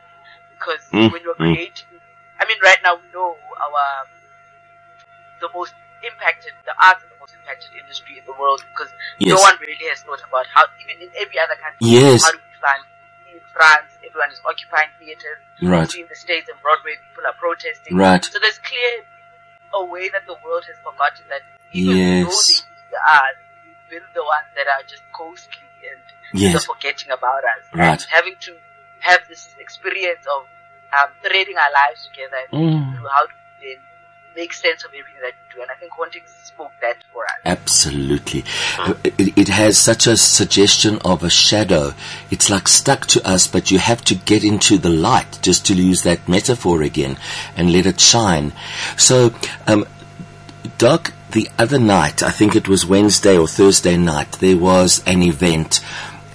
Because 0.58 0.82
Mm, 0.92 1.12
when 1.14 1.22
you're 1.24 1.36
mm. 1.40 1.54
creating, 1.54 2.02
I 2.40 2.46
mean, 2.46 2.58
right 2.64 2.82
now 2.84 2.96
we 2.96 3.08
know 3.14 3.38
our, 3.62 4.08
the 5.40 5.50
most 5.54 5.74
impacted, 6.04 6.54
the 6.66 6.74
arts 6.82 7.04
are 7.06 7.10
the 7.14 7.20
most 7.20 7.34
impacted 7.38 7.70
industry 7.80 8.18
in 8.20 8.26
the 8.26 8.34
world 8.34 8.62
because 8.74 8.92
no 9.22 9.36
one 9.38 9.56
really 9.62 9.86
has 9.94 10.02
thought 10.02 10.22
about 10.28 10.46
how, 10.54 10.66
even 10.82 11.02
in 11.08 11.10
every 11.18 11.38
other 11.40 11.56
country, 11.62 11.78
Yes. 11.80 12.24
how 12.26 12.32
do 12.32 12.38
we 12.42 12.58
find, 12.60 12.82
in 12.82 12.97
France, 13.58 13.90
everyone 14.06 14.30
is 14.32 14.40
occupying 14.46 14.90
theaters, 15.02 15.42
Right. 15.62 15.90
in 15.98 16.06
the 16.08 16.16
States 16.16 16.46
and 16.48 16.62
Broadway, 16.62 16.94
people 17.10 17.26
are 17.26 17.34
protesting. 17.34 17.98
Right. 17.98 18.24
So 18.24 18.38
there's 18.38 18.60
clear 18.62 18.94
a 19.74 19.84
way 19.84 20.10
that 20.14 20.26
the 20.30 20.38
world 20.46 20.64
has 20.70 20.78
forgotten 20.86 21.26
that 21.34 21.42
even 21.74 21.98
Yes. 21.98 22.22
though 22.30 22.42
they 22.94 22.98
art, 23.18 23.38
we've 23.66 23.90
been 23.90 24.06
the 24.14 24.22
ones 24.24 24.50
that 24.56 24.68
are 24.70 24.84
just 24.86 25.02
ghostly 25.12 25.66
and 25.90 26.02
Yes. 26.38 26.54
just 26.54 26.68
forgetting 26.68 27.10
about 27.10 27.44
us. 27.44 27.64
Right. 27.74 28.02
Having 28.14 28.38
to 28.48 28.54
have 29.00 29.28
this 29.28 29.56
experience 29.60 30.26
of 30.28 30.46
um, 30.94 31.10
threading 31.24 31.58
our 31.58 31.72
lives 31.74 32.08
together 32.08 32.38
and 32.46 32.54
Mm. 32.54 32.96
through 32.96 33.08
how 33.10 33.26
to 33.26 33.34
then 33.62 33.80
make 34.38 34.53
sense 34.53 34.86
of 34.86 34.91
everything 34.91 35.22
that 35.22 35.34
you 35.34 35.56
do. 35.56 35.62
And 35.63 35.72
I 35.72 35.74
think 35.75 35.91
Haunting 35.91 36.22
spoke 36.44 36.72
that 36.79 36.98
for 37.12 37.24
us. 37.25 37.32
Absolutely. 37.44 38.46
It, 39.03 39.38
it 39.38 39.48
has 39.48 39.77
such 39.77 40.08
a 40.08 40.15
suggestion 40.15 41.00
of 41.03 41.24
a 41.24 41.29
shadow. 41.29 41.94
It's 42.29 42.50
like 42.50 42.67
stuck 42.67 43.08
to 43.08 43.27
us, 43.27 43.48
but 43.48 43.72
you 43.72 43.79
have 43.79 44.03
to 44.06 44.15
get 44.15 44.44
into 44.44 44.77
the 44.77 44.91
light, 44.91 45.39
just 45.41 45.65
to 45.65 45.74
use 45.74 46.03
that 46.03 46.29
metaphor 46.29 46.84
again, 46.84 47.17
and 47.58 47.74
let 47.74 47.88
it 47.88 48.00
shine. 48.00 48.53
So, 48.96 49.34
um, 49.65 49.86
Doc, 50.77 51.13
the 51.32 51.50
other 51.58 51.79
night, 51.79 52.22
I 52.22 52.32
think 52.32 52.56
it 52.56 52.70
was 52.70 52.86
Wednesday 52.86 53.38
or 53.38 53.48
Thursday 53.48 53.98
night, 53.98 54.34
there 54.34 54.58
was 54.58 55.03
an 55.08 55.24
event. 55.24 55.82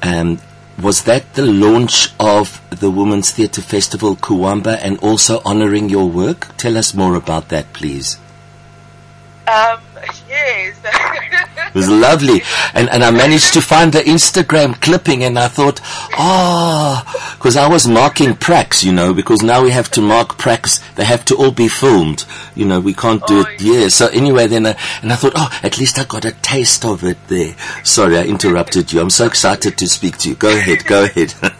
Um, 0.02 0.40
was 0.82 1.04
that 1.04 1.34
the 1.34 1.46
launch 1.46 2.12
of 2.18 2.60
the 2.70 2.90
Women's 2.90 3.30
Theatre 3.30 3.62
Festival 3.62 4.16
Kuwamba 4.16 4.78
and 4.82 4.98
also 4.98 5.40
honoring 5.44 5.88
your 5.88 6.08
work? 6.08 6.56
Tell 6.56 6.76
us 6.76 6.92
more 6.92 7.14
about 7.14 7.48
that, 7.50 7.72
please. 7.72 8.18
Um. 9.46 9.91
It 11.72 11.78
was 11.78 11.88
lovely. 11.88 12.42
And, 12.74 12.90
and 12.90 13.02
I 13.02 13.10
managed 13.10 13.54
to 13.54 13.62
find 13.62 13.92
the 13.92 14.00
Instagram 14.00 14.78
clipping 14.80 15.24
and 15.24 15.38
I 15.38 15.48
thought, 15.48 15.80
oh, 16.18 17.02
because 17.38 17.56
I 17.56 17.66
was 17.66 17.88
marking 17.88 18.34
pracs, 18.34 18.84
you 18.84 18.92
know, 18.92 19.14
because 19.14 19.42
now 19.42 19.62
we 19.62 19.70
have 19.70 19.90
to 19.92 20.02
mark 20.02 20.36
pracs. 20.36 20.80
They 20.96 21.04
have 21.04 21.24
to 21.26 21.36
all 21.36 21.50
be 21.50 21.68
filmed. 21.68 22.26
You 22.54 22.66
know, 22.66 22.78
we 22.80 22.92
can't 22.94 23.26
do 23.26 23.38
Oh, 23.38 23.48
it. 23.50 23.62
Yeah. 23.62 23.88
So 23.88 24.08
anyway, 24.08 24.46
then, 24.48 24.66
I, 24.66 24.76
and 25.02 25.12
I 25.12 25.16
thought, 25.16 25.32
oh, 25.34 25.48
at 25.62 25.78
least 25.78 25.98
I 25.98 26.04
got 26.04 26.24
a 26.26 26.32
taste 26.32 26.84
of 26.84 27.02
it 27.04 27.16
there. 27.28 27.56
Sorry, 27.84 28.18
I 28.18 28.24
interrupted 28.24 28.92
you. 28.92 29.00
I'm 29.00 29.10
so 29.10 29.26
excited 29.26 29.78
to 29.78 29.88
speak 29.88 30.18
to 30.18 30.28
you. 30.28 30.34
Go 30.34 30.54
ahead. 30.54 30.84
Go 30.84 31.04
ahead. 31.04 31.34
no, 31.42 31.50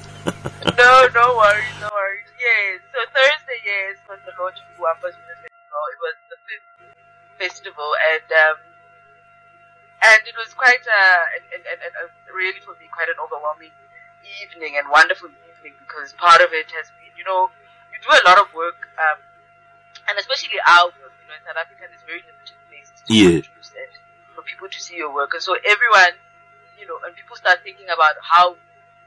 no 1.14 1.26
worries, 1.37 1.73
no 1.81 1.88
worries. 1.90 2.28
Yes. 2.38 2.81
So 2.92 2.99
Thursday, 3.09 3.59
yes, 3.64 3.97
was 4.09 4.19
the 4.26 4.33
launch 4.42 4.59
of 4.61 4.78
Women's 4.78 5.16
Festival. 5.16 5.83
It 5.88 6.00
was 6.04 6.16
the 6.31 6.37
fifth 6.47 6.69
festival, 7.38 7.90
and 8.12 8.28
um, 8.31 8.57
and 10.02 10.21
it 10.26 10.35
was 10.35 10.50
quite 10.54 10.82
a, 10.82 11.02
and, 11.38 11.62
and, 11.62 11.78
and, 11.82 12.11
really 12.35 12.59
for 12.61 12.75
me 12.82 12.90
quite 12.90 13.09
an 13.09 13.18
overwhelming 13.23 13.71
evening 14.42 14.75
and 14.78 14.88
wonderful 14.90 15.30
evening 15.30 15.75
because 15.78 16.12
part 16.18 16.40
of 16.40 16.50
it 16.52 16.71
has 16.75 16.90
been, 16.99 17.12
you 17.14 17.25
know, 17.25 17.50
you 17.92 17.99
do 18.02 18.11
a 18.11 18.23
lot 18.26 18.38
of 18.38 18.50
work, 18.54 18.88
um, 18.99 19.18
and 20.11 20.18
especially 20.18 20.59
our 20.66 20.90
work. 20.99 21.14
You 21.23 21.26
know, 21.30 21.37
in 21.38 21.42
South 21.47 21.61
Africa, 21.61 21.87
there's 21.87 22.02
very 22.06 22.23
limited 22.26 22.59
places 22.66 22.99
to 23.06 23.11
Yeah. 23.14 23.42
produce 23.47 23.71
and 23.78 23.92
for 24.35 24.42
people 24.42 24.68
to 24.68 24.80
see 24.80 24.97
your 24.97 25.12
work, 25.14 25.35
and 25.35 25.42
so 25.42 25.54
everyone, 25.54 26.18
you 26.78 26.87
know, 26.88 26.99
and 27.06 27.14
people 27.14 27.37
start 27.37 27.62
thinking 27.62 27.87
about 27.90 28.16
how 28.23 28.56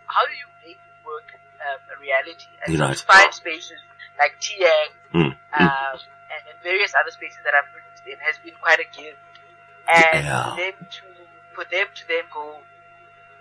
how 0.07 0.23
do 0.29 0.33
you 0.37 0.47
make 0.63 0.79
work 1.03 1.27
um, 1.65 1.79
a 1.91 1.95
reality? 1.99 2.47
And 2.63 2.79
Right. 2.79 2.95
so 2.95 3.03
find 3.05 3.33
spaces 3.33 3.81
like 4.17 4.39
TX 4.39 4.95
Mm, 5.15 5.31
um, 5.31 5.95
and, 6.27 6.41
and 6.51 6.57
various 6.61 6.91
other 6.91 7.11
spaces 7.11 7.39
that 7.47 7.55
I've 7.55 7.71
produced 7.71 8.03
in 8.03 8.19
has 8.19 8.35
been 8.43 8.55
quite 8.59 8.83
a 8.83 8.87
gift. 8.91 9.15
And 9.87 10.25
Yeah. 10.25 10.43
for 10.49 10.55
them 10.57 10.73
to 10.89 11.03
for 11.55 11.65
them 11.71 11.87
to 11.93 12.03
then 12.07 12.25
go, 12.33 12.59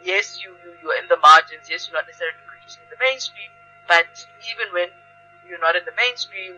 yes, 0.02 0.38
you, 0.42 0.54
you 0.62 0.70
you're 0.82 0.98
in 1.02 1.08
the 1.08 1.16
margins, 1.18 1.66
yes, 1.68 1.88
you're 1.88 1.96
not 1.98 2.06
necessarily 2.06 2.36
producing 2.46 2.82
in 2.84 2.90
the 2.90 3.00
mainstream, 3.00 3.50
but 3.88 4.06
even 4.50 4.72
when 4.72 4.88
you're 5.48 5.58
not 5.60 5.74
in 5.76 5.84
the 5.84 5.96
mainstream, 5.96 6.54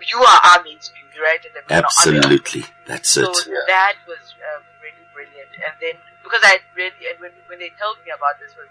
you 0.00 0.18
are 0.22 0.40
our 0.52 0.62
mainstream, 0.62 1.04
right? 1.20 1.42
And 1.44 1.54
then 1.54 1.62
we're 1.68 1.78
it. 1.78 1.84
Absolutely. 1.84 2.64
That's 2.86 3.08
So 3.10 3.22
it. 3.30 3.46
Yeah. 3.48 3.64
that 3.66 3.96
was 4.06 4.34
um, 4.54 4.62
really 4.82 5.04
brilliant. 5.14 5.50
And 5.64 5.74
then 5.80 5.94
because 6.22 6.40
I 6.44 6.58
really 6.76 7.02
and 7.10 7.18
when 7.20 7.32
when 7.48 7.58
they 7.58 7.70
told 7.80 7.98
me 8.06 8.10
about 8.14 8.38
this 8.38 8.54
was 8.54 8.68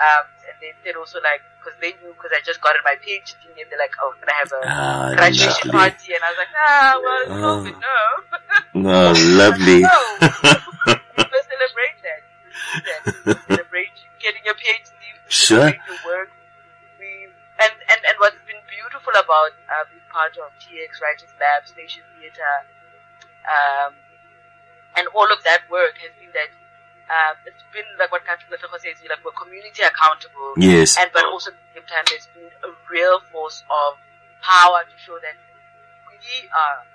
um 0.00 0.24
and 0.48 0.56
they 0.60 0.72
said 0.84 0.96
also 0.96 1.20
like 1.20 1.40
because 1.60 1.76
they 1.80 1.92
knew 2.00 2.12
because 2.16 2.32
I 2.32 2.40
just 2.44 2.60
got 2.60 2.76
in 2.76 2.82
my 2.84 2.96
PhD 3.00 3.36
and 3.56 3.68
they're 3.68 3.78
like 3.80 3.92
oh 4.00 4.12
can 4.20 4.28
I 4.28 4.36
have 4.40 4.52
a 4.52 4.62
Ah, 4.64 5.12
graduation 5.16 5.68
lovely. 5.68 5.92
party 5.92 6.12
and 6.16 6.22
I 6.24 6.28
was 6.32 6.38
like 6.40 6.54
ah 6.56 6.92
well 7.04 7.20
it's 7.24 7.36
Ah. 7.36 7.44
COVID 7.44 7.76
no 7.80 7.96
No, 8.74 9.12
lovely. 9.40 9.80
no 9.80 9.98
we 10.20 11.26
must 11.26 11.46
celebrate 11.50 11.98
that 12.06 12.22
we 12.22 12.46
must 12.46 13.04
do 13.04 13.34
that. 13.34 13.38
Celebrate 13.48 13.92
you 13.98 14.08
getting 14.22 14.42
your 14.44 14.54
PhD 14.54 14.92
Sure. 15.28 15.68
your 15.70 16.00
work 16.06 16.30
we 16.98 17.26
and 17.58 17.72
and 17.90 18.00
and 18.06 18.14
what's 18.18 18.38
been 18.46 18.62
beautiful 18.70 19.12
about 19.18 19.52
uh, 19.70 19.84
being 19.90 20.02
part 20.10 20.34
of 20.38 20.50
TX 20.62 20.98
Writers 21.02 21.30
Lab 21.38 21.66
Station 21.66 22.02
Theatre 22.18 22.58
um, 23.46 23.94
and 24.98 25.06
all 25.14 25.26
of 25.32 25.42
that 25.44 25.66
work 25.70 25.98
has 26.02 26.10
been 26.18 26.30
that 26.34 26.50
um, 27.10 27.34
it's 27.46 27.62
been 27.74 27.86
like 27.98 28.10
what 28.14 28.22
Catherine 28.22 28.54
Lefebvre 28.54 28.78
says, 28.78 29.02
like 29.10 29.18
we're 29.26 29.34
community 29.34 29.82
accountable, 29.82 30.54
Yes. 30.54 30.94
and 30.94 31.10
but 31.10 31.26
also 31.26 31.50
at 31.50 31.58
the 31.58 31.82
same 31.82 31.86
time 31.90 32.06
there's 32.06 32.30
been 32.30 32.46
a 32.62 32.70
real 32.86 33.18
force 33.34 33.66
of 33.66 33.98
power 34.42 34.86
to 34.86 34.94
show 34.94 35.18
that 35.18 35.34
we 36.06 36.46
are 36.54 36.86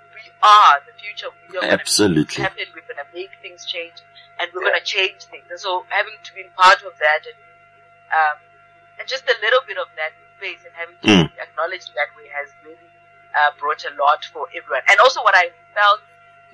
are 0.46 0.78
the 0.86 0.94
future. 0.94 1.26
We 1.50 1.58
are 1.58 1.66
going 1.66 1.74
to 1.74 1.82
Absolutely. 1.82 2.38
happen. 2.42 2.64
We're 2.70 2.86
going 2.86 3.02
to 3.02 3.10
make 3.10 3.34
things 3.42 3.66
change, 3.66 3.98
and 4.38 4.46
we're 4.54 4.62
going 4.62 4.78
to 4.78 4.86
change 4.86 5.26
things. 5.26 5.44
And 5.50 5.58
so 5.58 5.82
having 5.90 6.14
to 6.22 6.30
be 6.38 6.46
part 6.54 6.80
of 6.86 6.94
that 7.02 7.26
and 7.26 7.38
um, 8.14 8.38
and 9.02 9.04
just 9.10 9.26
a 9.26 9.34
little 9.42 9.60
bit 9.66 9.76
of 9.76 9.90
that 9.98 10.14
space 10.38 10.62
and 10.62 10.72
having 10.78 10.94
to 11.02 11.06
Mm. 11.10 11.26
be 11.34 11.40
acknowledged 11.42 11.90
that 11.98 12.08
way 12.14 12.30
has 12.30 12.48
really 12.62 12.88
uh, 13.34 13.50
brought 13.58 13.82
a 13.84 13.92
lot 13.98 14.22
for 14.30 14.46
everyone. 14.54 14.86
And 14.88 14.96
also 15.02 15.20
what 15.26 15.34
I 15.34 15.50
felt 15.74 16.00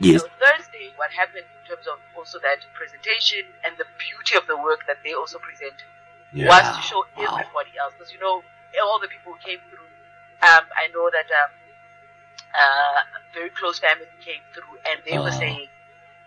you 0.01 0.19
Yes. 0.19 0.23
know, 0.23 0.29
Thursday, 0.41 0.91
what 0.97 1.13
happened 1.13 1.47
in 1.47 1.63
terms 1.69 1.87
of 1.87 2.01
also 2.17 2.41
that 2.43 2.59
presentation 2.75 3.47
and 3.63 3.77
the 3.79 3.87
beauty 4.01 4.35
of 4.35 4.47
the 4.51 4.57
work 4.59 4.83
that 4.91 4.99
they 5.05 5.13
also 5.15 5.39
presented 5.39 5.87
was 6.35 6.65
to 6.75 6.83
show 6.83 7.05
Wow. 7.15 7.39
everybody 7.39 7.71
else. 7.79 7.95
Because, 7.95 8.11
you 8.11 8.19
know, 8.19 8.43
all 8.83 8.99
the 8.99 9.07
people 9.07 9.35
who 9.37 9.39
came 9.47 9.61
through, 9.71 9.87
um, 10.43 10.65
I 10.75 10.89
know 10.91 11.07
that 11.13 11.29
um, 11.31 11.51
uh, 12.55 13.01
a 13.19 13.21
very 13.35 13.51
close 13.51 13.79
family 13.79 14.07
came 14.25 14.43
through 14.55 14.77
and 14.91 15.01
they 15.05 15.19
Oh. 15.19 15.25
were 15.25 15.33
saying 15.33 15.69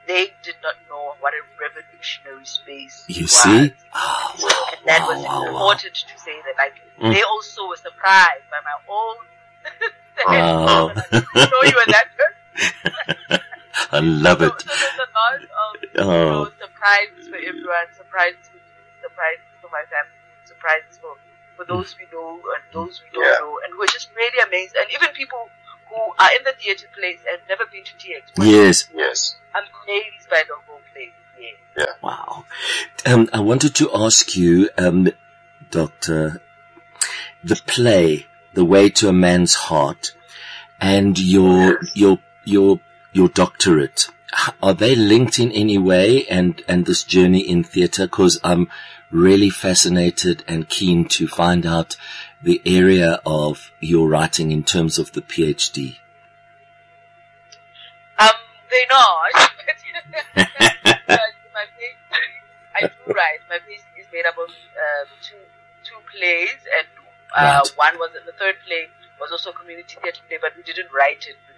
they 0.08 0.34
did 0.44 0.55
not 0.63 0.75
know 0.89 1.15
what 1.20 1.34
a 1.34 1.41
revolutionary 1.60 2.46
space 2.46 3.05
You 3.08 3.24
was. 3.24 3.32
see? 3.32 3.74
Oh, 3.94 4.67
And 4.72 4.82
that 4.88 5.01
wow, 5.01 5.08
was 5.08 5.24
wow, 5.24 5.41
wow. 5.53 5.72
important 5.72 5.96
to 5.96 6.15
say 6.20 6.36
that, 6.46 6.55
like, 6.58 6.75
Mm. 7.00 7.12
they 7.13 7.24
also 7.24 7.67
were 7.67 7.77
surprised 7.77 8.46
by 8.51 8.60
my 8.63 8.77
own. 8.88 9.17
Wow. 10.25 10.89
I 10.89 11.05
didn't 11.12 11.51
know 11.51 11.63
you 11.63 11.75
were 11.75 11.91
that 11.91 12.08
person. 12.17 13.39
I 13.91 14.00
love 14.00 14.39
So, 14.39 14.48
it. 14.48 14.62
so 14.62 14.72
there's 14.79 14.98
a 14.98 15.10
lot 15.20 15.41
of 15.41 15.72
you 15.84 15.89
Oh. 16.01 16.29
know, 16.46 16.51
surprises 16.60 17.27
for 17.29 17.36
everyone, 17.38 17.88
surprises 17.96 18.48
for 18.50 18.58
me, 18.58 18.72
surprises 19.01 19.46
for 19.62 19.70
my 19.72 19.84
family, 19.91 20.17
surprises 20.46 20.98
for, 21.01 21.13
for 21.55 21.65
those 21.65 21.96
we 22.00 22.05
know 22.12 22.39
and 22.55 22.63
those 22.74 23.01
we 23.03 23.10
don't 23.13 23.24
Yeah. 23.25 23.39
know, 23.44 23.60
and 23.65 23.77
we're 23.77 23.91
just 23.91 24.10
really 24.15 24.39
amazed. 24.39 24.75
And 24.75 24.88
even 24.91 25.12
people 25.13 25.50
who 25.89 25.95
are 26.19 26.31
in 26.37 26.43
the 26.43 26.53
theatre 26.59 26.87
place 26.97 27.19
and 27.31 27.39
never 27.49 27.65
been 27.71 27.83
to 27.83 27.93
TX 27.93 28.37
were 28.37 28.45
Yes. 28.45 28.89
Yes. 28.93 29.35
amazed 29.53 30.29
by 30.29 30.43
the 30.47 30.55
whole 30.67 30.81
place. 30.93 31.11
Yeah. 31.77 31.85
Wow. 32.01 32.45
Um, 33.05 33.29
I 33.33 33.39
wanted 33.41 33.75
to 33.75 33.89
ask 33.93 34.35
you, 34.35 34.69
um, 34.77 35.09
Doctor, 35.71 36.41
the 37.43 37.55
play, 37.67 38.27
The 38.53 38.63
Way 38.63 38.89
to 38.91 39.09
a 39.09 39.13
Man's 39.13 39.55
Heart, 39.55 40.13
and 40.79 41.19
your 41.19 41.79
your 41.93 42.19
your 42.45 42.79
your 43.11 43.27
doctorate. 43.27 44.07
Are 44.61 44.73
they 44.73 44.95
linked 44.95 45.39
in 45.39 45.51
any 45.51 45.77
way? 45.77 46.25
And 46.27 46.61
and 46.67 46.85
this 46.85 47.03
journey 47.03 47.39
in 47.39 47.63
theatre, 47.63 48.05
because 48.07 48.39
I'm 48.43 48.67
really 49.11 49.49
fascinated 49.49 50.43
and 50.47 50.67
keen 50.67 51.05
to 51.07 51.27
find 51.27 51.65
out 51.65 51.95
the 52.41 52.61
area 52.65 53.21
of 53.25 53.71
your 53.79 54.07
writing 54.09 54.51
in 54.51 54.63
terms 54.63 54.99
of 54.99 55.11
the 55.13 55.21
PhD. 55.21 55.97
Um, 58.19 58.29
they're 58.69 58.85
not. 58.89 59.31
but 60.35 60.45
my 61.53 61.65
PhD, 61.75 61.95
I 62.75 62.81
do 62.81 63.13
write. 63.13 63.39
My 63.49 63.57
PhD 63.57 63.99
is 63.99 64.07
made 64.11 64.25
up 64.25 64.37
of 64.37 64.49
uh, 64.49 65.05
two 65.21 65.37
two 65.83 65.97
plays, 66.11 66.59
and 66.77 66.87
uh, 67.37 67.61
Right. 67.63 67.71
one 67.75 67.99
was 67.99 68.11
the 68.13 68.31
third 68.33 68.55
play 68.65 68.87
was 69.19 69.31
also 69.31 69.51
a 69.51 69.53
community 69.53 69.97
theatre 70.01 70.21
play, 70.27 70.37
but 70.41 70.51
we 70.57 70.63
didn't 70.63 70.91
write 70.91 71.25
it 71.29 71.37
know 71.47 71.54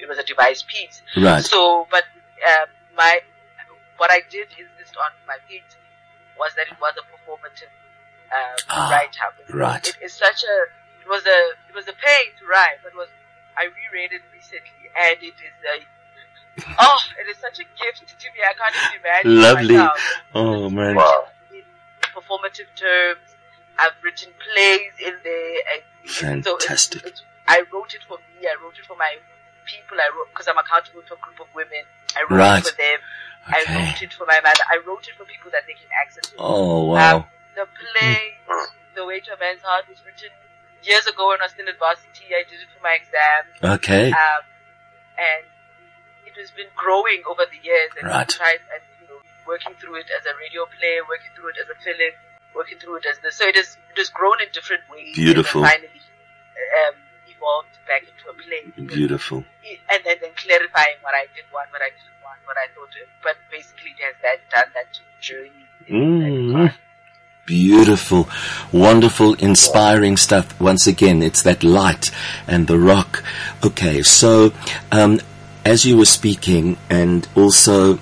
it 0.00 0.08
was 0.08 0.18
a 0.18 0.22
devised 0.24 0.66
piece. 0.68 1.02
Right. 1.16 1.44
So, 1.44 1.86
but 1.90 2.04
uh, 2.46 2.66
my 2.96 3.20
what 3.98 4.10
I 4.10 4.20
did 4.30 4.48
insist 4.58 4.96
on 4.96 5.10
my 5.26 5.36
PhD 5.48 5.74
was 6.38 6.52
that 6.56 6.66
it 6.68 6.78
was 6.80 6.94
a 6.98 7.04
performative 7.08 7.72
uh, 8.30 8.56
Ah, 8.68 8.90
write-up. 8.90 9.34
right. 9.54 9.86
It 9.88 9.96
is 10.04 10.12
such 10.12 10.44
a 10.44 10.56
it 11.02 11.08
was 11.08 11.24
a 11.26 11.38
it 11.70 11.74
was 11.74 11.88
a 11.88 11.92
pain 11.94 12.26
to 12.40 12.46
write, 12.46 12.78
but 12.82 12.92
it 12.92 12.96
was 12.96 13.08
I 13.56 13.64
reread 13.64 14.12
it 14.12 14.22
recently, 14.34 14.90
and 14.94 15.16
it 15.22 15.34
is 15.40 15.56
a 15.64 15.84
oh, 16.78 16.98
it 17.20 17.30
is 17.30 17.38
such 17.38 17.58
a 17.60 17.64
gift 17.82 18.06
to 18.08 18.26
me. 18.32 18.40
I 18.44 18.52
can't 18.54 18.74
even 18.76 19.00
imagine 19.00 19.42
Lovely. 19.42 19.76
myself 19.76 20.00
Oh 20.34 20.68
man. 20.70 20.94
Wow. 20.96 21.24
in 21.52 21.62
performative 22.14 22.68
terms. 22.76 23.20
I've 23.78 23.92
written 24.02 24.32
plays 24.40 24.92
in 25.04 25.14
there. 25.22 25.56
And 26.32 26.42
so 26.44 26.56
it's- 26.56 26.64
Fantastic. 26.64 27.00
it's- 27.06 27.22
I 27.46 27.62
wrote 27.72 27.92
it 27.94 28.00
for 28.08 28.16
me. 28.18 28.48
I 28.48 28.56
wrote 28.62 28.78
it 28.78 28.86
for 28.86 28.96
my 28.96 29.16
people. 29.66 29.98
I 29.98 30.08
wrote 30.14 30.30
because 30.32 30.48
I'm 30.48 30.58
accountable 30.58 31.02
to 31.02 31.14
a 31.14 31.20
group 31.20 31.38
of 31.42 31.50
women. 31.54 31.84
I 32.16 32.22
wrote 32.30 32.38
Right. 32.38 32.58
it 32.62 32.70
for 32.70 32.76
them. 32.78 32.98
I 33.46 33.58
wrote 33.68 34.00
it 34.02 34.12
for 34.14 34.26
my 34.26 34.40
mother. 34.42 34.64
I 34.70 34.78
wrote 34.86 35.06
it 35.06 35.14
for 35.18 35.24
people 35.26 35.50
that 35.52 35.66
they 35.66 35.74
can 35.74 35.90
access 36.02 36.30
it. 36.32 36.38
Oh 36.38 36.86
wow. 36.90 37.16
Um, 37.16 37.24
the 37.54 37.66
play, 37.66 38.36
The 38.94 39.04
Way 39.04 39.20
to 39.20 39.34
a 39.34 39.38
Man's 39.38 39.62
Heart, 39.62 39.88
was 39.88 39.98
written 40.04 40.30
years 40.82 41.06
ago 41.06 41.28
when 41.28 41.40
I 41.40 41.44
was 41.50 41.52
still 41.52 41.68
at 41.68 41.78
varsity, 41.78 42.30
I 42.30 42.44
did 42.48 42.60
it 42.62 42.68
for 42.70 42.82
my 42.82 42.94
exams. 42.94 43.52
Okay. 43.80 44.12
Um, 44.12 44.42
and 45.18 45.44
it 46.26 46.34
has 46.38 46.50
been 46.52 46.68
growing 46.76 47.22
over 47.26 47.42
the 47.48 47.58
years. 47.62 47.90
And 47.98 48.06
Right. 48.08 48.28
tried, 48.28 48.60
and, 48.74 48.82
you 49.00 49.08
know, 49.08 49.18
working 49.46 49.74
through 49.80 49.96
it 49.96 50.06
as 50.12 50.26
a 50.26 50.34
radio 50.36 50.66
play, 50.66 51.00
working 51.08 51.32
through 51.34 51.50
it 51.50 51.58
as 51.58 51.68
a 51.70 51.78
film, 51.82 52.12
working 52.54 52.78
through 52.78 52.96
it 53.02 53.06
as 53.06 53.18
this. 53.20 53.36
So 53.36 53.46
it 53.48 53.56
has, 53.56 53.76
it 53.90 53.96
has 53.98 54.10
grown 54.10 54.40
in 54.42 54.48
different 54.52 54.82
ways. 54.90 55.14
Beautiful. 55.16 55.62
Finally, 55.62 56.00
um, 56.86 56.94
evolved 57.36 57.76
back 57.86 58.02
into 58.02 58.30
a 58.30 58.34
play. 58.34 58.86
Beautiful. 58.86 59.44
And 59.90 60.00
then, 60.04 60.16
then 60.20 60.30
clarifying 60.36 60.96
what 61.02 61.14
I 61.14 61.26
did 61.34 61.44
want, 61.52 61.70
what 61.72 61.82
I 61.82 61.90
didn't 61.90 62.20
want, 62.24 62.38
what 62.44 62.56
I 62.56 62.66
thought 62.74 62.90
it. 63.00 63.08
But 63.22 63.36
basically 63.50 63.94
it 63.98 64.02
has 64.02 64.14
that, 64.22 64.40
done 64.50 64.72
that 64.74 64.98
journey. 65.20 65.66
Mm. 65.88 66.72
Beautiful, 67.46 68.28
wonderful, 68.72 69.34
inspiring 69.34 70.16
stuff. 70.16 70.60
Once 70.60 70.88
again, 70.88 71.22
it's 71.22 71.42
that 71.42 71.62
light 71.62 72.10
and 72.48 72.66
the 72.66 72.76
rock. 72.76 73.22
Okay, 73.64 74.02
so 74.02 74.52
um, 74.90 75.20
as 75.64 75.84
you 75.84 75.96
were 75.96 76.06
speaking, 76.06 76.76
and 76.90 77.28
also 77.36 77.98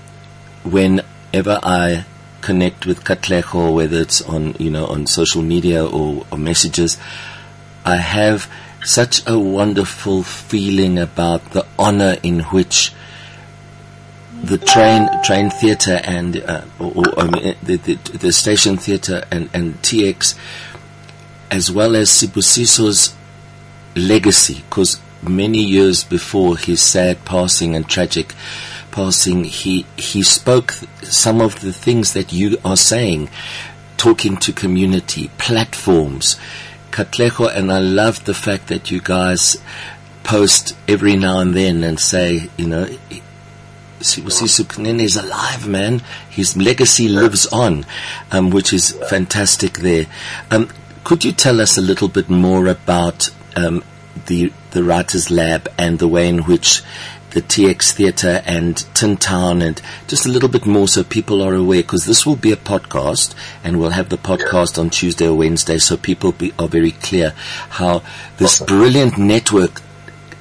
whenever 0.65 1.61
I 1.63 2.07
connect 2.41 2.87
with 2.87 3.05
Katlego, 3.05 3.75
whether 3.75 3.99
it's 3.99 4.23
on 4.23 4.55
you 4.59 4.71
know 4.71 4.87
on 4.87 5.07
social 5.07 5.43
media 5.43 5.85
or, 5.85 6.25
or 6.33 6.39
messages, 6.39 6.99
I 7.85 7.97
have 7.97 8.51
such 8.85 9.27
a 9.27 9.39
wonderful 9.39 10.23
feeling 10.23 10.99
about 10.99 11.51
the 11.51 11.67
honor 11.79 12.17
in 12.23 12.41
which 12.41 12.93
the 14.43 14.59
train 14.59 15.09
train 15.23 15.49
theatre 15.51 16.01
and 16.05 16.37
uh, 16.37 16.63
or, 16.79 17.09
or, 17.19 17.25
mean, 17.25 17.57
the, 17.63 17.77
the 17.77 17.95
the 17.95 18.33
station 18.33 18.77
theatre 18.77 19.25
and 19.31 19.49
and 19.55 19.81
TX, 19.83 20.37
as 21.51 21.73
well 21.73 21.97
as 21.97 22.11
Sibusiso's 22.11 23.15
legacy, 23.97 24.63
because 24.69 25.01
many 25.23 25.63
years 25.63 26.05
before 26.05 26.59
his 26.59 26.83
sad 26.83 27.25
passing 27.25 27.75
and 27.75 27.89
tragic 27.89 28.35
passing, 28.91 29.45
he 29.45 29.87
he 29.97 30.23
spoke 30.23 30.73
some 31.03 31.41
of 31.41 31.61
the 31.61 31.73
things 31.73 32.13
that 32.13 32.33
you 32.33 32.59
are 32.65 32.77
saying, 32.77 33.31
talking 33.97 34.37
to 34.37 34.53
community 34.53 35.31
platforms. 35.39 36.37
Katlego, 36.95 37.53
and 37.53 37.73
I 37.73 37.81
love 37.81 38.25
the 38.25 38.35
fact 38.35 38.69
that 38.69 38.93
you 38.93 39.01
guys 39.01 39.61
post 40.23 40.77
every 40.87 41.17
now 41.17 41.41
and 41.41 41.53
then 41.53 41.83
and 41.83 41.99
say, 41.99 42.49
you 42.57 42.69
know, 42.69 42.87
Sibusiso 43.99 45.01
is 45.01 45.17
alive, 45.17 45.67
man. 45.67 46.03
His 46.31 46.57
legacy 46.57 47.09
lives 47.09 47.47
on, 47.49 47.85
um, 48.31 48.51
which 48.51 48.73
is 48.73 48.93
fantastic 49.11 49.79
there. 49.79 50.07
Um, 50.53 50.69
could 51.03 51.25
you 51.25 51.33
tell 51.33 51.61
us 51.61 51.77
a 51.77 51.83
little 51.83 52.09
bit 52.09 52.31
more 52.31 52.69
about 52.69 53.29
um, 53.57 53.83
the 54.27 54.53
the 54.71 54.85
Writers 54.85 55.33
Lab 55.33 55.69
and 55.77 55.99
the 55.99 56.09
way 56.09 56.29
in 56.29 56.45
which 56.45 56.83
the 57.35 57.43
TX 57.43 57.93
Theatre 57.93 58.43
and 58.47 58.77
Tin 58.95 59.17
Town 59.17 59.61
and 59.61 59.81
just 60.09 60.25
a 60.25 60.29
little 60.29 60.49
bit 60.49 60.65
more 60.67 60.89
so 60.89 61.05
people 61.05 61.43
are 61.43 61.55
aware 61.55 61.83
because 61.83 62.07
this 62.07 62.25
will 62.25 62.37
be 62.37 62.53
a 62.53 62.57
podcast 62.57 63.35
and 63.63 63.79
we'll 63.79 63.91
have 63.91 64.09
the 64.09 64.17
podcast 64.17 64.79
on 64.79 64.89
Tuesday 64.91 65.27
or 65.27 65.35
Wednesday 65.37 65.79
so 65.79 65.97
people 65.97 66.33
be, 66.33 66.53
are 66.59 66.69
very 66.69 66.93
clear 66.93 67.31
how 67.71 68.03
this 68.39 68.61
brilliant 68.61 69.19
network 69.19 69.83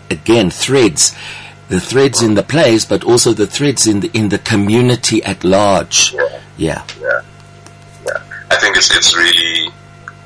again 0.10 0.50
threads 0.50 1.16
the 1.70 1.80
threads 1.80 2.22
in 2.22 2.36
the 2.36 2.44
plays, 2.44 2.86
but 2.86 3.04
also 3.04 3.34
the 3.34 3.48
threads 3.48 3.88
in 3.88 4.02
the 4.02 4.12
in 4.14 4.30
the 4.30 4.38
community 4.38 5.24
at 5.24 5.44
large. 5.44 6.14
Yeah. 6.14 6.42
Yeah, 6.58 6.84
Yeah, 7.02 7.22
yeah. 8.06 8.22
I 8.52 8.58
think 8.58 8.78
it's 8.78 8.96
it's 8.96 9.16
really, 9.16 9.72